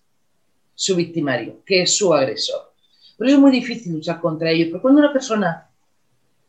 su 0.76 0.96
victimario, 0.96 1.62
que 1.66 1.82
es 1.82 1.98
su 1.98 2.14
agresor. 2.14 2.74
Por 3.18 3.28
eso 3.28 3.36
es 3.36 3.42
muy 3.42 3.52
difícil 3.52 3.94
luchar 3.94 4.22
contra 4.22 4.50
ello, 4.50 4.72
porque 4.72 4.82
cuando 4.82 5.02
una 5.02 5.12
persona 5.12 5.70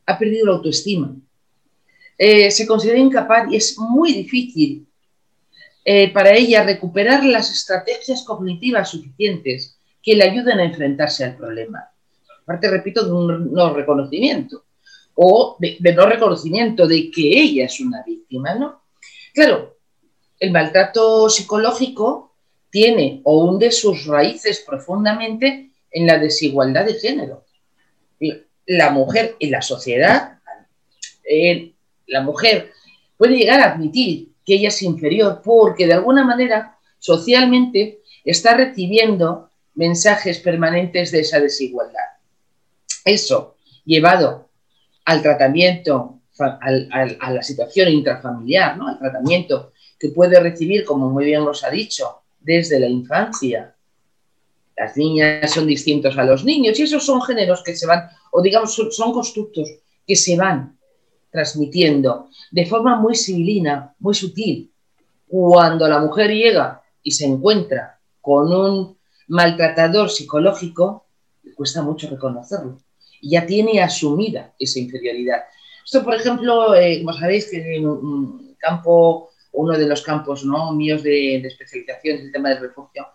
ha 0.06 0.18
perdido 0.18 0.46
la 0.46 0.52
autoestima, 0.52 1.16
eh, 2.22 2.50
se 2.50 2.66
considera 2.66 2.98
incapaz 2.98 3.50
y 3.50 3.56
es 3.56 3.78
muy 3.78 4.12
difícil 4.12 4.86
eh, 5.82 6.12
para 6.12 6.34
ella 6.34 6.62
recuperar 6.62 7.24
las 7.24 7.50
estrategias 7.50 8.24
cognitivas 8.24 8.90
suficientes 8.90 9.78
que 10.02 10.14
le 10.14 10.24
ayuden 10.24 10.58
a 10.58 10.64
enfrentarse 10.64 11.24
al 11.24 11.34
problema. 11.34 11.88
Aparte, 12.42 12.68
repito, 12.68 13.06
de 13.06 13.12
un 13.12 13.50
no 13.54 13.72
reconocimiento 13.72 14.64
o 15.14 15.56
de, 15.60 15.78
no 15.94 16.04
reconocimiento 16.04 16.86
de 16.86 17.10
que 17.10 17.40
ella 17.40 17.64
es 17.64 17.80
una 17.80 18.02
víctima, 18.02 18.54
¿no? 18.54 18.82
Claro, 19.32 19.78
el 20.38 20.50
maltrato 20.50 21.30
psicológico 21.30 22.34
tiene 22.68 23.22
o 23.24 23.44
hunde 23.44 23.70
sus 23.70 24.04
raíces 24.04 24.62
profundamente 24.68 25.70
en 25.90 26.06
la 26.06 26.18
desigualdad 26.18 26.84
de 26.84 26.94
género. 27.00 27.46
La 28.66 28.90
mujer 28.90 29.36
y 29.38 29.48
la 29.48 29.62
sociedad, 29.62 30.38
eh, 31.24 31.72
la 32.10 32.22
mujer 32.22 32.72
puede 33.16 33.36
llegar 33.36 33.60
a 33.60 33.72
admitir 33.72 34.28
que 34.44 34.54
ella 34.54 34.68
es 34.68 34.82
inferior 34.82 35.40
porque 35.44 35.86
de 35.86 35.94
alguna 35.94 36.24
manera 36.24 36.78
socialmente 36.98 38.00
está 38.24 38.54
recibiendo 38.56 39.48
mensajes 39.74 40.38
permanentes 40.40 41.10
de 41.10 41.20
esa 41.20 41.40
desigualdad. 41.40 42.04
Eso, 43.04 43.56
llevado 43.84 44.50
al 45.04 45.22
tratamiento, 45.22 46.20
a 46.38 47.30
la 47.32 47.42
situación 47.42 47.88
intrafamiliar, 47.88 48.76
¿no? 48.76 48.88
al 48.88 48.98
tratamiento 48.98 49.72
que 49.98 50.08
puede 50.08 50.40
recibir, 50.40 50.84
como 50.84 51.10
muy 51.10 51.26
bien 51.26 51.44
nos 51.44 51.62
ha 51.64 51.70
dicho, 51.70 52.22
desde 52.40 52.80
la 52.80 52.88
infancia. 52.88 53.74
Las 54.76 54.96
niñas 54.96 55.52
son 55.52 55.66
distintos 55.66 56.16
a 56.16 56.24
los 56.24 56.44
niños 56.44 56.78
y 56.78 56.82
esos 56.84 57.04
son 57.04 57.20
géneros 57.20 57.62
que 57.62 57.76
se 57.76 57.86
van, 57.86 58.08
o 58.32 58.40
digamos, 58.40 58.74
son, 58.74 59.12
constructos 59.12 59.68
que 60.06 60.16
se 60.16 60.36
van 60.36 60.78
transmitiendo 61.30 62.28
de 62.50 62.66
forma 62.66 62.96
muy 62.96 63.14
civilina, 63.16 63.94
muy 63.98 64.14
sutil. 64.14 64.72
Cuando 65.26 65.88
la 65.88 66.00
mujer 66.00 66.30
llega 66.30 66.82
y 67.02 67.12
se 67.12 67.26
encuentra 67.26 67.98
con 68.20 68.52
un 68.52 68.98
maltratador 69.28 70.10
psicológico, 70.10 71.06
le 71.42 71.54
cuesta 71.54 71.82
mucho 71.82 72.08
reconocerlo 72.08 72.78
ya 73.22 73.46
tiene 73.46 73.82
asumida 73.82 74.54
esa 74.58 74.78
inferioridad. 74.78 75.42
Esto, 75.84 76.02
por 76.04 76.14
ejemplo, 76.14 76.74
eh, 76.74 77.02
como 77.04 77.16
sabéis, 77.16 77.50
que 77.50 77.76
en 77.76 77.86
un 77.86 78.56
campo, 78.58 79.30
uno 79.52 79.76
de 79.76 79.86
los 79.86 80.02
campos 80.02 80.44
¿no? 80.44 80.72
míos 80.72 81.02
de, 81.02 81.36
especialización 81.36 82.18
es 82.18 82.24
el 82.24 82.32
tema 82.32 82.50
del 82.50 82.60
refugio, 82.60 83.06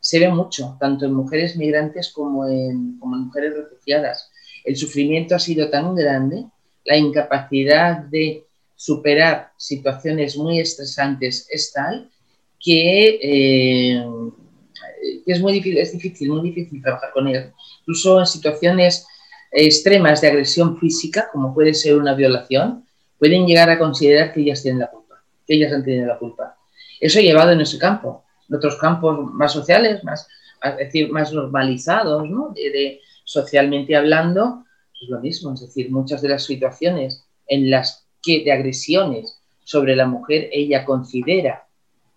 se 0.00 0.18
ve 0.18 0.28
mucho, 0.28 0.76
tanto 0.78 1.06
en 1.06 1.14
mujeres 1.14 1.56
migrantes 1.56 2.10
como 2.10 2.46
en, 2.46 2.98
como 2.98 3.16
en 3.16 3.22
mujeres 3.22 3.54
refugiadas. 3.54 4.30
El 4.64 4.76
sufrimiento 4.76 5.34
ha 5.34 5.38
sido 5.38 5.70
tan 5.70 5.94
grande, 5.94 6.44
la 6.84 6.96
incapacidad 6.96 7.98
de 7.98 8.44
superar 8.76 9.52
situaciones 9.56 10.36
muy 10.36 10.60
estresantes 10.60 11.48
es 11.50 11.72
tal 11.72 12.10
que, 12.60 13.18
eh, 13.22 14.04
es 15.26 15.40
muy 15.40 15.52
difícil, 15.52 15.78
es 15.78 15.92
difícil, 15.92 16.30
muy 16.30 16.42
difícil 16.50 16.82
trabajar 16.82 17.10
con 17.12 17.28
ellas. 17.28 17.52
Incluso 17.80 18.20
en 18.20 18.26
situaciones 18.26 19.06
extremas 19.50 20.20
de 20.20 20.28
agresión 20.28 20.78
física, 20.78 21.28
como 21.32 21.54
puede 21.54 21.74
ser 21.74 21.96
una 21.96 22.14
violación, 22.14 22.84
pueden 23.18 23.46
llegar 23.46 23.70
a 23.70 23.78
considerar 23.78 24.32
que 24.32 24.40
ellas 24.40 24.62
tienen 24.62 24.80
la 24.80 24.90
culpa, 24.90 25.22
que 25.46 25.54
ellas 25.54 25.72
han 25.72 25.84
tenido 25.84 26.06
la 26.06 26.18
culpa. 26.18 26.56
Eso 27.00 27.20
llevado 27.20 27.52
en 27.52 27.60
ese 27.60 27.78
campo. 27.78 28.24
En 28.48 28.56
otros 28.56 28.76
campos 28.76 29.18
más 29.32 29.52
sociales, 29.52 30.02
más, 30.04 30.26
es 30.62 30.76
decir, 30.76 31.10
más 31.10 31.32
normalizados, 31.32 32.28
¿no? 32.28 32.50
de, 32.54 33.00
socialmente 33.24 33.96
hablando, 33.96 34.63
es 35.00 35.08
lo 35.08 35.20
mismo. 35.20 35.52
Es 35.54 35.60
decir, 35.60 35.90
muchas 35.90 36.22
de 36.22 36.28
las 36.28 36.44
situaciones 36.44 37.24
en 37.46 37.70
las 37.70 38.06
que 38.22 38.44
de 38.44 38.52
agresiones 38.52 39.40
sobre 39.62 39.96
la 39.96 40.06
mujer 40.06 40.48
ella 40.52 40.84
considera 40.84 41.66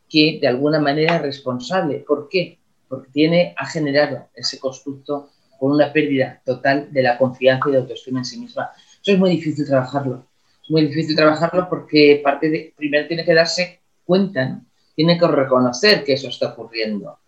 que 0.09 0.39
de 0.41 0.47
alguna 0.47 0.79
manera 0.79 1.17
es 1.17 1.21
responsable. 1.21 2.03
¿Por 2.07 2.29
qué? 2.29 2.59
Porque 2.87 3.09
tiene, 3.11 3.53
ha 3.57 3.65
generado 3.65 4.29
ese 4.33 4.59
constructo 4.59 5.29
con 5.59 5.71
una 5.71 5.91
pérdida 5.91 6.41
total 6.45 6.91
de 6.91 7.03
la 7.03 7.17
confianza 7.17 7.69
y 7.69 7.71
de 7.73 7.77
autoestima 7.79 8.19
en 8.19 8.25
sí 8.25 8.39
misma. 8.39 8.71
Eso 9.01 9.11
es 9.11 9.19
muy 9.19 9.31
difícil 9.31 9.65
trabajarlo. 9.65 10.25
Es 10.63 10.69
muy 10.69 10.85
difícil 10.85 11.15
trabajarlo 11.15 11.67
porque 11.69 12.21
parte 12.23 12.49
de, 12.49 12.73
primero 12.75 13.07
tiene 13.07 13.25
que 13.25 13.33
darse 13.33 13.81
cuenta, 14.05 14.61
tiene 14.95 15.17
que 15.17 15.27
reconocer 15.27 16.03
que 16.03 16.13
eso 16.13 16.29
está 16.29 16.49
ocurriendo, 16.49 17.19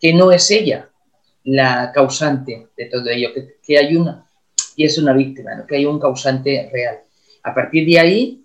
que 0.00 0.12
no 0.12 0.32
es 0.32 0.50
ella 0.50 0.90
la 1.44 1.92
causante 1.92 2.68
de 2.76 2.86
todo 2.86 3.08
ello, 3.08 3.30
que, 3.62 3.78
hay 3.78 3.96
una, 3.96 4.26
y 4.76 4.84
es 4.84 4.98
una 4.98 5.12
víctima, 5.12 5.64
que 5.66 5.76
hay 5.76 5.86
un 5.86 5.98
causante 5.98 6.68
real. 6.72 7.00
A 7.42 7.54
partir 7.54 7.86
de 7.86 7.98
ahí, 7.98 8.44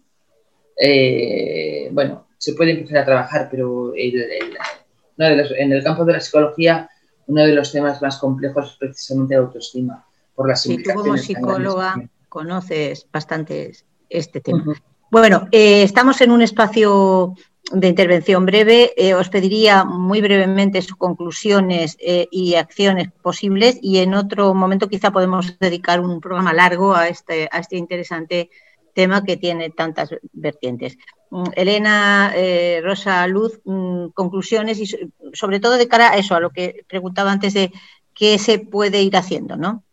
eh, 0.79 1.89
bueno, 1.91 2.27
se 2.38 2.53
puede 2.53 2.71
empezar 2.71 3.00
a 3.00 3.05
trabajar, 3.05 3.48
pero 3.51 3.93
en 3.95 5.71
el 5.71 5.83
campo 5.83 6.05
de 6.05 6.13
la 6.13 6.19
psicología 6.19 6.89
uno 7.29 7.43
de 7.43 7.53
los 7.53 7.71
temas 7.71 8.01
más 8.01 8.17
complejos 8.17 8.71
es 8.71 8.77
precisamente 8.77 9.36
la 9.36 9.41
autoestima. 9.41 10.05
Por 10.36 10.48
las 10.48 10.63
sí, 10.63 10.81
tú 10.81 10.91
como 10.93 11.17
psicóloga 11.17 11.95
conoces 12.27 13.07
bastante 13.12 13.74
este 14.09 14.41
tema. 14.41 14.63
Bueno, 15.12 15.48
eh, 15.51 15.83
estamos 15.83 16.21
en 16.21 16.31
un 16.31 16.41
espacio 16.41 17.36
de 17.71 17.88
intervención 17.88 18.45
breve. 18.45 18.93
Eh, 18.97 19.13
os 19.13 19.29
pediría 19.29 19.83
muy 19.83 20.21
brevemente 20.21 20.81
sus 20.81 20.95
conclusiones 20.95 21.97
eh, 21.99 22.27
y 22.31 22.55
acciones 22.55 23.11
posibles 23.11 23.79
y 23.81 23.99
en 23.99 24.13
otro 24.13 24.53
momento 24.53 24.89
quizá 24.89 25.11
podemos 25.11 25.57
dedicar 25.59 25.99
un 25.99 26.19
programa 26.19 26.53
largo 26.53 26.95
a 26.95 27.07
este, 27.07 27.47
a 27.51 27.59
este 27.59 27.77
interesante 27.77 28.49
tema 28.93 29.23
que 29.23 29.38
tiene 29.38 29.69
tantas 29.69 30.09
vertientes. 30.33 30.97
Mm, 31.29 31.43
Elena, 31.55 32.33
eh, 32.35 32.81
Rosa, 32.83 33.25
Luz, 33.27 33.59
mm, 33.63 34.07
conclusiones 34.09 34.79
y 34.79 34.85
sobre 35.33 35.59
todo 35.59 35.77
de 35.77 35.88
cara 35.88 36.11
a 36.11 36.17
eso, 36.17 36.35
a 36.35 36.39
lo 36.39 36.49
que 36.49 36.85
preguntaba 36.88 37.31
antes 37.31 37.53
de 37.53 37.71
qué 38.13 38.38
se 38.38 38.59
puede 38.59 39.01
ir 39.01 39.15
haciendo, 39.15 39.55
¿no? 39.55 39.83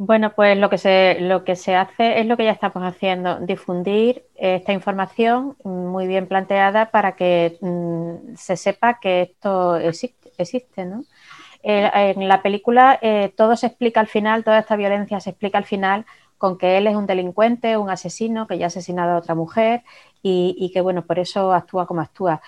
Bueno, 0.00 0.32
pues 0.32 0.56
lo 0.56 0.70
que 0.70 0.78
se, 0.78 1.18
lo 1.20 1.42
que 1.42 1.56
se 1.56 1.74
hace 1.74 2.20
es 2.20 2.26
lo 2.26 2.36
que 2.36 2.44
ya 2.44 2.52
estamos 2.52 2.84
haciendo, 2.84 3.40
difundir 3.40 4.24
esta 4.38 4.72
información 4.72 5.56
muy 5.64 6.06
bien 6.06 6.26
planteada 6.26 6.90
para 6.90 7.16
que 7.16 7.58
mm, 7.60 8.34
se 8.36 8.56
sepa 8.56 9.00
que 9.00 9.22
esto 9.22 9.76
existe, 9.76 10.84
¿no? 10.84 11.04
en 11.62 12.28
la 12.28 12.40
película 12.40 12.98
eh, 13.02 13.32
todo 13.36 13.56
se 13.56 13.66
explica 13.66 13.98
al 13.98 14.06
final, 14.06 14.44
toda 14.44 14.60
esta 14.60 14.76
violencia 14.76 15.18
se 15.20 15.30
explica 15.30 15.58
al 15.58 15.64
final 15.64 16.06
con 16.38 16.56
que 16.56 16.78
él 16.78 16.86
es 16.86 16.94
un 16.94 17.06
delincuente, 17.06 17.76
un 17.76 17.90
asesino 17.90 18.46
que 18.46 18.58
ya 18.58 18.66
ha 18.66 18.68
asesinado 18.68 19.12
a 19.12 19.18
otra 19.18 19.34
mujer 19.34 19.82
y, 20.22 20.70
que, 20.72 20.80
bueno, 20.80 21.04
por 21.04 21.18
eso 21.18 21.52
actúa 21.52 21.86
como 21.86 22.00
actúa. 22.00 22.40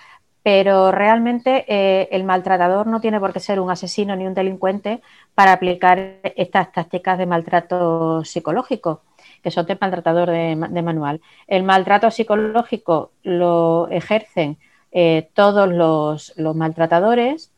Pero 0.43 0.91
realmente 0.91 1.65
eh, 1.69 2.09
el 2.13 2.25
maltratador 2.25 2.87
no 2.87 3.01
tiene 3.01 3.21
por 3.21 3.33
qué 3.33 3.41
ser 3.41 3.61
un 3.61 3.71
asesino 3.71 4.17
ni 4.17 4.27
un 4.27 4.35
delincuente 4.35 5.03
para 5.35 5.53
aplicar 5.53 6.17
estas 6.37 6.73
tácticas 6.73 7.19
de 7.19 7.27
maltrato 7.27 8.25
psicológico, 8.25 9.03
que 9.43 9.51
son 9.51 9.67
de 9.67 9.77
maltratador 9.81 10.31
de, 10.31 10.83
manual. 10.83 11.21
El 11.47 11.63
maltrato 11.63 12.11
psicológico 12.11 13.11
lo 13.23 13.89
ejercen 13.91 14.59
eh, 14.93 15.29
todos 15.35 15.69
los, 15.69 16.35
maltratadores 16.57 17.53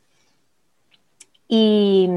y, 1.49 2.09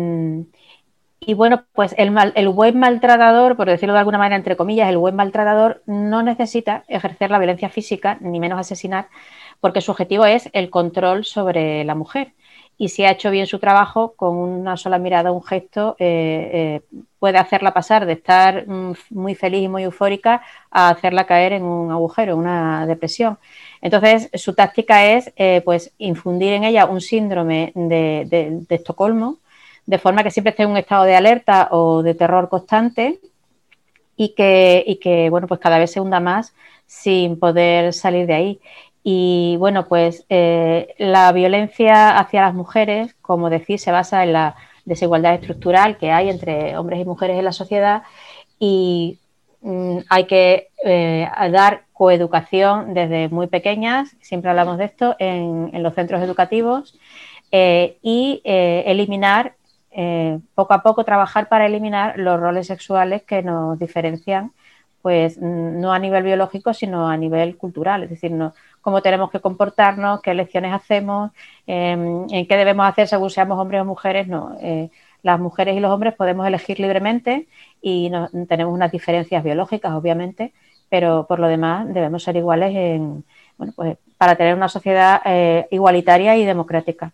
bueno, 1.36 1.66
pues 1.74 1.94
el, 1.98 2.12
buen 2.50 2.80
maltratador, 2.80 3.58
por 3.58 3.68
decirlo 3.68 3.94
de 3.94 4.00
alguna 4.00 4.18
manera, 4.18 4.38
entre 4.38 4.56
comillas, 4.56 4.90
el 4.90 4.98
buen 4.98 5.16
maltratador 5.16 5.84
no 5.86 6.24
necesita 6.24 6.84
ejercer 6.88 7.32
la 7.32 7.40
violencia 7.40 7.70
física, 7.70 8.18
ni 8.22 8.40
menos 8.40 8.60
asesinar, 8.60 9.08
porque 9.60 9.82
su 9.82 9.92
objetivo 9.92 10.26
es 10.26 10.50
el 10.54 10.70
control 10.70 11.26
sobre 11.26 11.84
la 11.84 11.96
mujer. 11.96 12.34
Y 12.78 12.90
si 12.90 13.06
ha 13.06 13.12
hecho 13.12 13.32
bien 13.32 13.48
su 13.48 13.60
trabajo, 13.60 14.14
con 14.18 14.36
una 14.36 14.76
sola 14.76 14.98
mirada, 14.98 15.32
un 15.32 15.44
gesto, 15.44 15.96
eh, 15.98 16.82
eh, 16.92 17.00
puede 17.20 17.38
hacerla 17.38 17.74
pasar 17.74 18.06
de 18.06 18.14
estar 18.14 18.68
mm, 18.68 18.94
muy 19.12 19.34
feliz 19.34 19.64
y 19.64 19.68
muy 19.70 19.84
eufórica 19.84 20.42
a 20.70 20.90
hacerla 20.90 21.26
caer 21.26 21.54
en 21.54 21.64
un 21.64 21.92
agujero, 21.92 22.36
una 22.36 22.86
depresión. 22.86 23.38
Entonces, 23.82 24.30
su 24.34 24.54
táctica 24.54 25.06
es 25.06 25.32
eh, 25.38 25.62
pues 25.64 25.94
infundir 26.00 26.52
en 26.54 26.66
ella 26.66 26.86
un 26.86 27.00
síndrome 27.00 27.72
de 27.76 28.66
Estocolmo, 28.70 29.38
de 29.86 29.98
forma 29.98 30.24
que 30.24 30.32
siempre 30.32 30.50
esté 30.50 30.64
en 30.64 30.72
un 30.72 30.78
estado 30.78 31.04
de 31.06 31.16
alerta 31.16 31.70
o 31.72 32.04
de 32.04 32.16
terror 32.16 32.50
constante 32.50 33.20
y 34.18 34.30
que, 34.30 34.98
que 35.02 35.30
bueno, 35.30 35.48
pues 35.48 35.60
cada 35.60 35.78
vez 35.78 35.92
se 35.92 36.00
hunda 36.00 36.20
más 36.20 36.54
sin 36.88 37.40
poder 37.40 37.94
salir 37.94 38.28
de 38.28 38.34
ahí. 38.34 38.60
Y 39.08 39.56
bueno, 39.60 39.88
pues 39.88 40.26
eh, 40.30 40.96
la 40.98 41.32
violencia 41.32 42.18
hacia 42.18 42.42
las 42.42 42.56
mujeres, 42.56 43.14
como 43.22 43.52
decís, 43.52 43.84
se 43.84 43.92
basa 43.92 44.24
en 44.24 44.34
la 44.34 44.56
desigualdad 44.84 45.36
estructural 45.36 45.98
que 46.00 46.12
hay 46.12 46.28
entre 46.28 46.76
hombres 46.76 47.02
y 47.02 47.06
mujeres 47.06 47.38
en 47.38 47.46
la 47.46 47.52
sociedad 47.52 48.02
y 48.58 49.20
mm, 49.62 50.00
hay 50.10 50.26
que 50.26 50.70
eh, 50.84 51.30
dar 51.52 51.84
coeducación 51.94 52.96
desde 52.96 53.30
muy 53.30 53.46
pequeñas, 53.46 54.16
siempre 54.22 54.50
hablamos 54.50 54.80
de 54.80 54.86
esto, 54.86 55.16
en, 55.20 55.84
los 55.84 55.94
centros 55.94 56.24
educativos 56.24 56.98
eh, 57.52 58.00
y 58.02 58.42
eliminar 58.44 59.54
poco 60.56 60.74
a 60.74 60.82
poco 60.82 61.06
trabajar 61.06 61.48
para 61.48 61.68
eliminar 61.68 62.18
los 62.18 62.40
roles 62.40 62.66
sexuales 62.66 63.22
que 63.22 63.44
nos 63.44 63.78
diferencian, 63.78 64.52
pues 65.04 65.38
no 65.40 65.94
a 65.94 66.00
nivel 66.00 66.24
biológico, 66.24 66.74
sino 66.74 67.08
a 67.08 67.16
nivel 67.16 67.56
cultural, 67.58 68.02
es 68.02 68.10
decir, 68.10 68.32
no, 68.32 68.56
cómo 68.86 69.02
tenemos 69.02 69.32
que 69.32 69.40
comportarnos, 69.40 70.22
qué 70.22 70.36
lecciones 70.36 70.72
hacemos, 70.72 71.32
em, 71.66 72.28
en 72.30 72.48
qué 72.48 72.56
debemos 72.56 72.86
hacer 72.88 73.08
según 73.08 73.32
seamos 73.32 73.58
hombres 73.58 73.82
o 73.82 73.86
mujeres, 73.86 74.28
no. 74.28 74.56
Eh, 74.62 74.92
las 75.24 75.40
mujeres 75.40 75.76
y 75.76 75.80
los 75.80 75.92
hombres 75.92 76.14
podemos 76.14 76.46
elegir 76.46 76.80
libremente 76.80 77.48
y 77.82 78.12
tenemos 78.48 78.72
unas 78.72 78.92
diferencias 78.92 79.44
biológicas, 79.44 79.92
obviamente, 79.94 80.54
pero 80.88 81.26
por 81.28 81.40
lo 81.40 81.48
demás 81.48 81.92
debemos 81.92 82.22
ser 82.22 82.36
iguales 82.36 82.76
en, 82.76 83.24
bueno, 83.58 83.74
pues, 83.76 83.98
para 84.20 84.36
tener 84.36 84.54
una 84.54 84.70
sociedad 84.70 85.20
eh, 85.26 85.66
igualitaria 85.72 86.38
y 86.38 86.46
democrática. 86.46 87.12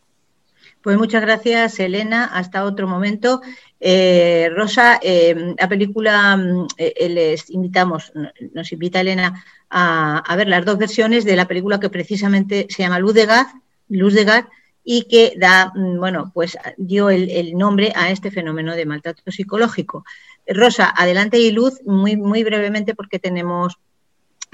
Pues 0.82 0.98
muchas 0.98 1.22
gracias, 1.22 1.80
Elena. 1.80 2.26
Hasta 2.26 2.64
otro 2.64 2.88
momento. 2.88 3.42
Eh, 3.80 4.50
Rosa, 4.56 5.00
eh, 5.02 5.56
la 5.58 5.68
película 5.70 6.36
mm, 6.38 6.68
eh, 6.78 7.10
les 7.10 7.50
invitamos, 7.52 8.12
nos 8.54 8.72
invita 8.72 9.02
Elena 9.02 9.44
a, 9.70 10.36
ver 10.36 10.48
las 10.48 10.66
dos 10.66 10.78
versiones 10.78 11.24
de 11.24 11.36
la 11.36 11.48
película 11.48 11.80
que 11.80 11.90
precisamente 11.90 12.68
se 12.70 12.84
llama 12.84 13.00
Luz 13.00 13.14
de 13.14 13.26
Gas, 13.26 13.48
Luz 13.90 14.14
de 14.14 14.24
Gas, 14.24 14.46
y 14.84 15.08
que 15.08 15.34
da, 15.38 15.72
mm, 15.76 16.00
bueno, 16.00 16.32
pues 16.34 16.58
dio 16.78 17.12
el, 17.12 17.56
nombre 17.56 17.94
a 17.96 18.10
este 18.10 18.32
fenómeno 18.32 18.76
de 18.76 18.86
maltrato 18.86 19.32
psicológico. 19.32 20.04
Rosa, 20.48 20.92
adelante 20.96 21.38
y 21.38 21.52
Luz, 21.52 21.82
muy, 21.86 22.18
muy 22.18 22.44
brevemente 22.44 22.96
porque 22.96 23.20
tenemos 23.20 23.78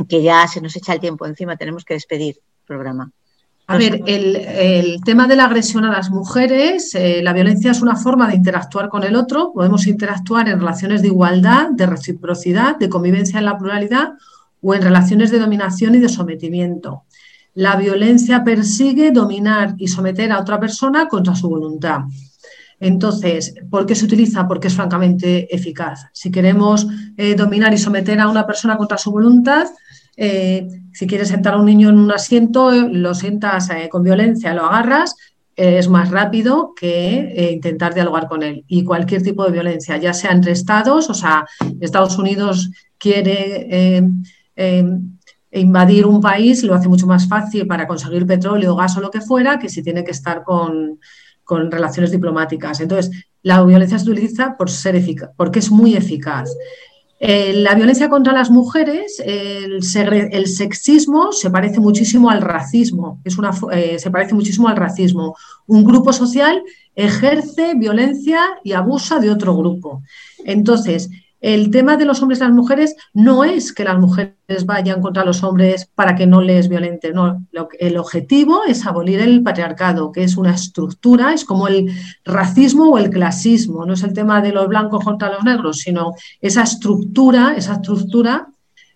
que 0.09 0.21
ya 0.21 0.47
se 0.47 0.61
nos 0.61 0.75
echa 0.75 0.93
el 0.93 0.99
tiempo 0.99 1.25
encima, 1.25 1.55
tenemos 1.55 1.85
que 1.85 1.95
despedir 1.95 2.35
el 2.35 2.65
programa. 2.65 3.11
A 3.69 3.77
ver, 3.77 4.01
el, 4.07 5.01
tema 5.03 5.27
de 5.27 5.35
la 5.35 5.43
agresión 5.43 5.83
a 5.83 5.91
las 5.91 6.09
mujeres, 6.09 6.95
eh, 6.95 7.19
la 7.21 7.33
violencia 7.33 7.71
es 7.71 7.81
una 7.81 7.97
forma 7.97 8.29
de 8.29 8.35
interactuar 8.35 8.87
con 8.87 9.03
el 9.03 9.13
otro. 9.13 9.51
Podemos 9.53 9.87
interactuar 9.87 10.47
en 10.47 10.59
relaciones 10.59 11.01
de 11.01 11.09
igualdad, 11.09 11.71
de 11.71 11.85
reciprocidad, 11.85 12.77
de 12.77 12.87
convivencia 12.87 13.39
en 13.39 13.45
la 13.45 13.57
pluralidad 13.57 14.13
o 14.61 14.73
en 14.73 14.81
relaciones 14.81 15.31
de 15.31 15.39
dominación 15.39 15.95
y 15.95 15.99
de 15.99 16.07
sometimiento. 16.07 17.03
La 17.55 17.75
violencia 17.75 18.45
persigue 18.45 19.11
dominar 19.11 19.75
y 19.77 19.89
someter 19.89 20.31
a 20.31 20.39
otra 20.39 20.61
persona 20.61 21.09
contra 21.09 21.35
su 21.35 21.49
voluntad. 21.49 22.01
Entonces, 22.79 23.53
¿por 23.69 23.85
qué 23.85 23.95
se 23.95 24.05
utiliza? 24.05 24.47
Porque 24.47 24.67
es 24.67 24.75
francamente 24.75 25.53
eficaz. 25.53 26.05
Si 26.13 26.31
queremos 26.31 26.87
eh, 27.17 27.35
dominar 27.35 27.73
y 27.73 27.77
someter 27.77 28.19
a 28.21 28.29
una 28.29 28.45
persona 28.45 28.77
contra 28.77 28.97
su 28.97 29.11
voluntad, 29.11 29.67
eh, 30.17 30.67
si 30.91 31.05
quieres 31.05 31.29
sentar 31.29 31.53
a 31.53 31.57
un 31.57 31.65
niño 31.65 31.89
en 31.89 31.99
un 31.99 32.11
asiento, 32.11 32.71
lo 32.71 33.13
sientas 33.13 33.69
eh, 33.69 33.87
con 33.87 34.01
violencia, 34.01 34.53
lo 34.53 34.65
agarras, 34.65 35.15
eh, 35.55 35.77
es 35.77 35.87
más 35.87 36.09
rápido 36.09 36.73
que 36.75 37.51
intentar 37.53 37.93
dialogar 37.93 38.27
con 38.27 38.41
él. 38.41 38.65
Y 38.67 38.83
cualquier 38.83 39.21
tipo 39.21 39.45
de 39.45 39.51
violencia, 39.51 39.97
ya 39.97 40.13
sea 40.13 40.31
entre 40.31 40.51
estados, 40.51 41.09
o 41.09 41.13
sea, 41.13 41.45
Estados 41.79 42.17
Unidos 42.17 42.71
quiere 42.97 44.01
invadir 45.51 46.05
un 46.05 46.19
país, 46.19 46.63
lo 46.63 46.73
hace 46.73 46.89
mucho 46.89 47.07
más 47.07 47.27
fácil 47.27 47.67
para 47.67 47.87
conseguir 47.87 48.25
petróleo, 48.25 48.75
gas 48.75 48.97
o 48.97 49.01
lo 49.01 49.11
que 49.11 49.21
fuera, 49.21 49.59
que 49.59 49.69
si 49.69 49.81
tiene 49.81 50.03
que 50.03 50.11
estar 50.11 50.43
con, 50.43 50.99
con 51.43 51.71
relaciones 51.71 52.11
diplomáticas. 52.11 52.81
Entonces, 52.81 53.29
la 53.41 53.63
violencia 53.63 53.97
se 53.97 54.09
utiliza 54.09 54.57
por 54.57 54.69
ser 54.69 54.95
eficaz, 54.95 55.29
porque 55.37 55.59
es 55.59 55.71
muy 55.71 55.95
eficaz. 55.95 56.53
Eh, 57.19 57.53
la 57.53 57.73
violencia 57.73 58.09
contra 58.09 58.31
las 58.31 58.51
mujeres, 58.51 59.21
el, 59.25 59.81
sexismo 59.81 61.31
se 61.31 61.49
parece 61.49 61.79
muchísimo 61.79 62.29
al 62.29 62.41
racismo, 62.41 63.19
es 63.23 63.37
una, 63.39 63.51
eh, 63.71 63.97
se 63.97 64.11
parece 64.11 64.35
muchísimo 64.35 64.67
al 64.67 64.75
racismo. 64.75 65.35
Un 65.65 65.83
grupo 65.83 66.13
social 66.13 66.61
ejerce 66.95 67.73
violencia 67.75 68.41
y 68.63 68.73
abusa 68.73 69.19
de 69.19 69.31
otro 69.31 69.55
grupo. 69.55 70.03
Entonces, 70.45 71.09
el 71.39 71.69
tema 71.69 71.97
de 71.97 72.05
los 72.05 72.21
hombres 72.21 72.39
y 72.39 72.43
las 72.43 72.51
mujeres 72.51 72.95
no 73.13 73.43
es 73.43 73.71
que 73.71 73.83
las 73.83 73.99
mujeres 73.99 74.65
vayan 74.65 75.01
contra 75.01 75.23
los 75.23 75.43
hombres 75.43 75.89
para 75.93 76.15
que 76.15 76.25
no 76.25 76.41
les 76.41 76.67
violenten, 76.67 77.13
no. 77.13 77.45
el 77.79 77.97
objetivo 77.97 78.63
es 78.67 78.85
abolir 78.85 79.19
el 79.19 79.43
patriarcado, 79.43 80.11
que 80.11 80.23
es 80.23 80.35
una 80.35 80.55
estructura, 80.55 81.33
es 81.33 81.45
como 81.45 81.67
el 81.67 81.91
racismo 82.25 82.89
o 82.89 82.97
el 82.97 83.09
clasismo, 83.09 83.85
no 83.85 83.93
es 83.93 84.03
el 84.03 84.13
tema 84.13 84.41
de 84.41 84.51
los 84.51 84.67
blancos 84.67 85.03
contra 85.03 85.31
los 85.31 85.43
negros, 85.43 85.79
sino 85.79 86.13
esa 86.41 86.63
estructura, 86.63 87.53
esa 87.55 87.73
estructura 87.73 88.47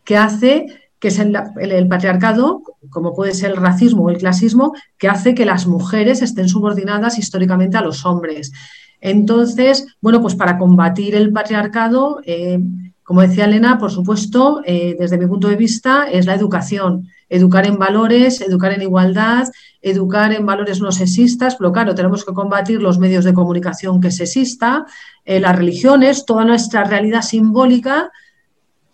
que 0.03 0.17
hace 0.17 0.65
que 1.01 1.07
es 1.07 1.17
el, 1.17 1.35
el, 1.59 1.87
patriarcado, 1.87 2.61
como 2.91 3.15
puede 3.15 3.33
ser 3.33 3.49
el 3.49 3.57
racismo 3.57 4.03
o 4.03 4.11
el 4.11 4.19
clasismo, 4.19 4.73
que 4.99 5.07
hace 5.07 5.33
que 5.33 5.45
las 5.45 5.65
mujeres 5.65 6.21
estén 6.21 6.47
subordinadas 6.47 7.17
históricamente 7.17 7.75
a 7.75 7.81
los 7.81 8.05
hombres. 8.05 8.51
Entonces, 9.01 9.87
bueno, 9.99 10.21
pues 10.21 10.35
para 10.35 10.57
combatir 10.57 11.15
el 11.15 11.33
patriarcado, 11.33 12.21
eh, 12.25 12.59
como 13.03 13.21
decía 13.21 13.45
Elena, 13.45 13.77
por 13.77 13.91
supuesto, 13.91 14.61
eh, 14.65 14.95
desde 14.97 15.17
mi 15.17 15.27
punto 15.27 15.49
de 15.49 15.57
vista, 15.57 16.05
es 16.09 16.27
la 16.27 16.35
educación. 16.35 17.09
Educar 17.27 17.65
en 17.65 17.77
valores, 17.77 18.39
educar 18.41 18.71
en 18.71 18.83
igualdad, 18.83 19.49
educar 19.81 20.31
en 20.31 20.45
valores 20.45 20.79
no 20.79 20.91
sexistas, 20.91 21.55
pero 21.55 21.73
claro, 21.73 21.95
tenemos 21.95 22.23
que 22.23 22.33
combatir 22.33 22.81
los 22.81 22.99
medios 22.99 23.25
de 23.25 23.33
comunicación 23.33 23.99
que 23.99 24.11
sexista, 24.11 24.85
eh, 25.25 25.39
las 25.39 25.55
religiones, 25.55 26.25
toda 26.25 26.45
nuestra 26.45 26.83
realidad 26.83 27.23
simbólica 27.23 28.11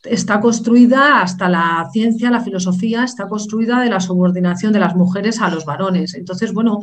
está 0.04 0.40
construida 0.40 1.22
hasta 1.22 1.50
la 1.50 1.88
ciencia, 1.92 2.32
la 2.32 2.42
filosofía, 2.42 3.04
está 3.04 3.28
construida 3.28 3.82
de 3.82 3.90
la 3.90 4.00
subordinación 4.00 4.72
de 4.72 4.80
las 4.80 4.96
mujeres 4.96 5.42
a 5.42 5.50
los 5.50 5.66
varones. 5.66 6.14
Entonces, 6.14 6.54
bueno, 6.54 6.80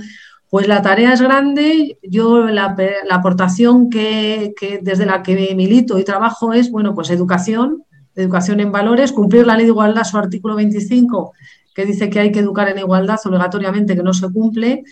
pues 0.54 0.68
la 0.68 0.82
tarea 0.82 1.12
es 1.12 1.20
grande. 1.20 1.98
Yo 2.04 2.44
la, 2.46 2.76
aportación 3.10 3.90
que, 3.90 4.54
desde 4.82 5.04
la 5.04 5.20
que 5.20 5.52
milito 5.56 5.98
y 5.98 6.04
trabajo 6.04 6.52
es, 6.52 6.70
bueno, 6.70 6.94
pues 6.94 7.10
educación, 7.10 7.82
educación 8.14 8.60
en 8.60 8.70
valores, 8.70 9.10
cumplir 9.10 9.48
la 9.48 9.56
ley 9.56 9.64
de 9.64 9.72
igualdad, 9.72 10.04
su 10.04 10.16
artículo 10.16 10.54
25, 10.54 11.32
que 11.74 11.84
dice 11.84 12.08
que 12.08 12.20
hay 12.20 12.30
que 12.30 12.38
educar 12.38 12.68
en 12.68 12.78
igualdad 12.78 13.18
obligatoriamente, 13.24 13.96
que 13.96 14.04
no 14.04 14.14
se 14.14 14.30
cumple. 14.30 14.84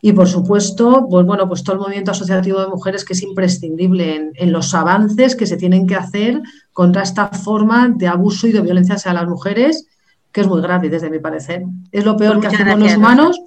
Y 0.00 0.14
por 0.14 0.26
supuesto, 0.26 1.06
pues 1.10 1.26
bueno, 1.26 1.46
pues 1.46 1.62
todo 1.62 1.74
el 1.76 1.82
movimiento 1.82 2.12
asociativo 2.12 2.62
de 2.62 2.68
mujeres 2.68 3.04
que 3.04 3.12
es 3.12 3.22
imprescindible 3.22 4.16
en, 4.16 4.32
en, 4.36 4.52
los 4.52 4.72
avances 4.72 5.36
que 5.36 5.44
se 5.44 5.58
tienen 5.58 5.86
que 5.86 5.96
hacer 5.96 6.40
contra 6.72 7.02
esta 7.02 7.28
forma 7.28 7.90
de 7.94 8.08
abuso 8.08 8.46
y 8.46 8.52
de 8.52 8.62
violencia 8.62 8.94
hacia 8.94 9.12
las 9.12 9.28
mujeres, 9.28 9.86
que 10.32 10.40
es 10.40 10.46
muy 10.46 10.62
grave 10.62 10.88
desde 10.88 11.10
mi 11.10 11.18
parecer. 11.18 11.62
Es 11.92 12.06
lo 12.06 12.16
peor 12.16 12.40
que 12.40 12.46
hacemos 12.46 12.78
los 12.78 12.96
humanos 12.96 13.38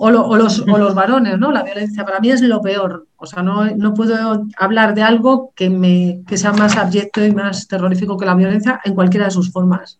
o, 0.00 0.36
los, 0.36 0.94
varones, 0.94 1.38
¿no? 1.38 1.50
La 1.50 1.64
violencia 1.64 2.04
para 2.04 2.20
mí 2.20 2.30
es 2.30 2.40
lo 2.40 2.62
peor. 2.62 3.06
O 3.16 3.26
sea, 3.26 3.42
no, 3.42 3.66
no 3.76 3.94
puedo 3.94 4.46
hablar 4.56 4.94
de 4.94 5.02
algo 5.02 5.52
que, 5.56 5.68
me, 5.68 6.20
que 6.26 6.36
sea 6.36 6.52
más 6.52 6.76
abyecto 6.76 7.24
y 7.24 7.32
más 7.32 7.66
terrorífico 7.66 8.16
que 8.16 8.24
la 8.24 8.36
violencia 8.36 8.80
en 8.84 8.94
cualquiera 8.94 9.26
de 9.26 9.32
sus 9.32 9.50
formas. 9.50 9.98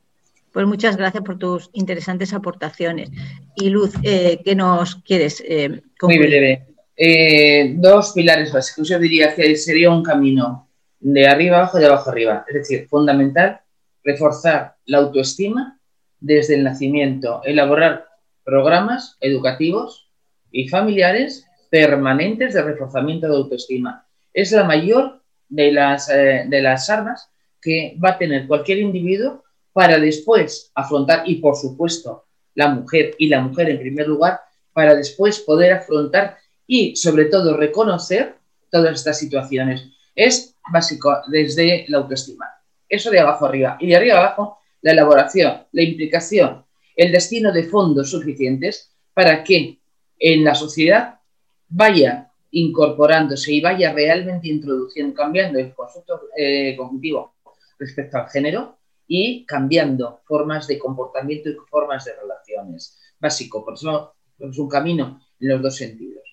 Pues 0.53 0.67
muchas 0.67 0.97
gracias 0.97 1.25
por 1.25 1.37
tus 1.37 1.69
interesantes 1.73 2.33
aportaciones. 2.33 3.11
Y 3.57 3.71
Luz, 3.71 3.93
eh, 4.05 4.41
¿qué 4.45 4.55
nos 4.55 4.97
quieres 4.97 5.43
eh, 5.47 5.83
Muy 6.03 6.19
breve. 6.19 6.67
Eh, 6.97 7.75
dos 7.77 8.13
pilares 8.13 8.53
básicos. 8.53 8.89
Yo 8.89 8.99
diría 9.01 9.35
que 9.35 9.57
sería 9.57 9.91
un 9.91 10.05
camino 10.05 10.69
de 11.01 11.27
arriba 11.27 11.59
abajo 11.59 11.79
y 11.79 11.81
de 11.81 11.87
abajo 11.89 12.11
arriba. 12.11 12.45
Es 12.47 12.55
decir, 12.55 12.87
fundamental 12.89 13.61
reforzar 14.05 14.77
la 14.87 14.99
autoestima 14.99 15.79
desde 16.21 16.55
el 16.55 16.65
nacimiento, 16.65 17.41
elaborar 17.45 18.08
programas 18.49 19.19
educativos 19.21 20.09
y 20.51 20.69
familiares 20.69 21.47
permanentes 21.69 22.55
de 22.55 22.63
reforzamiento 22.63 23.29
de 23.29 23.37
autoestima. 23.37 24.07
Es 24.33 24.53
la 24.53 24.65
mayor 24.65 25.21
de 25.51 25.71
las, 25.71 26.09
eh, 26.09 26.47
de 26.49 26.63
las 26.63 26.89
armas 26.89 27.31
que 27.61 27.99
va 28.03 28.13
a 28.13 28.19
tener 28.19 28.47
cualquier 28.47 28.79
individuo 28.79 29.45
para 29.75 29.99
después 29.99 30.73
afrontar, 30.75 31.25
y 31.27 31.35
por 31.35 31.57
supuesto 31.57 32.25
la 32.55 32.69
mujer 32.69 33.15
y 33.19 33.29
la 33.29 33.43
mujer 33.43 33.69
en 33.69 33.81
primer 33.81 34.09
lugar, 34.09 34.41
para 34.73 34.95
después 34.95 35.41
poder 35.41 35.75
afrontar 35.75 36.39
y 36.67 36.97
sobre 36.97 37.27
todo 37.27 37.55
reconocer 37.55 38.37
todas 38.71 38.95
estas 38.95 39.19
situaciones. 39.19 39.91
Es 40.15 40.57
básico 40.73 41.19
desde 41.31 41.85
la 41.89 41.99
autoestima. 41.99 42.47
Eso 42.89 43.11
de 43.11 43.21
abajo 43.21 43.45
arriba. 43.45 43.77
Y 43.79 43.89
de 43.89 43.97
arriba 43.97 44.21
abajo, 44.21 44.61
la 44.81 44.93
elaboración, 44.93 45.65
la 45.71 45.83
implicación 45.83 46.65
el 46.99 47.13
destino 47.13 47.53
de 47.53 47.63
fondos 47.63 48.11
suficientes 48.11 48.91
para 49.15 49.45
que 49.45 49.79
en 50.19 50.45
la 50.45 50.55
sociedad 50.55 51.21
vaya 51.69 52.33
incorporándose 52.51 53.53
y 53.53 53.61
vaya 53.61 53.93
realmente 53.93 54.49
introduciendo, 54.49 55.15
cambiando 55.15 55.61
el 55.61 55.73
concepto 55.75 56.23
eh, 56.37 56.75
cognitivo 56.77 57.35
respecto 57.79 58.19
al 58.19 58.29
género 58.29 58.79
y 59.07 59.47
cambiando 59.47 60.21
formas 60.27 60.67
de 60.67 60.79
comportamiento 60.79 61.49
y 61.49 61.57
formas 61.71 62.05
de 62.05 62.13
relaciones. 62.21 62.99
Básico, 63.21 63.65
por 63.65 63.75
eso 63.75 64.15
es 64.41 64.59
un 64.59 64.69
camino 64.69 65.21
en 65.39 65.49
los 65.49 65.63
dos 65.63 65.77
sentidos. 65.77 66.25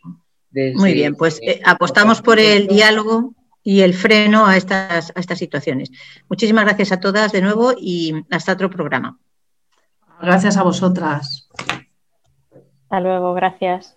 Muy 0.74 0.94
bien, 0.94 1.16
pues 1.16 1.40
eh, 1.44 1.62
apostamos 1.64 2.22
por 2.24 2.40
el 2.40 2.68
diálogo 2.68 3.36
y 3.62 3.82
el 3.82 3.94
freno 3.94 4.48
a 4.48 4.58
estas, 4.58 5.12
a 5.16 5.20
estas 5.20 5.38
situaciones. 5.38 5.92
Muchísimas 6.28 6.66
gracias 6.66 6.92
a 6.92 7.00
todas 7.00 7.32
de 7.34 7.42
nuevo 7.42 7.74
y 7.78 8.14
hasta 8.32 8.54
otro 8.54 8.70
programa. 8.70 9.20
Gracias 10.26 10.58
a 10.58 10.64
vosotras. 10.64 11.48
Hasta 12.84 13.00
luego, 13.00 13.36
gracias. 13.36 13.96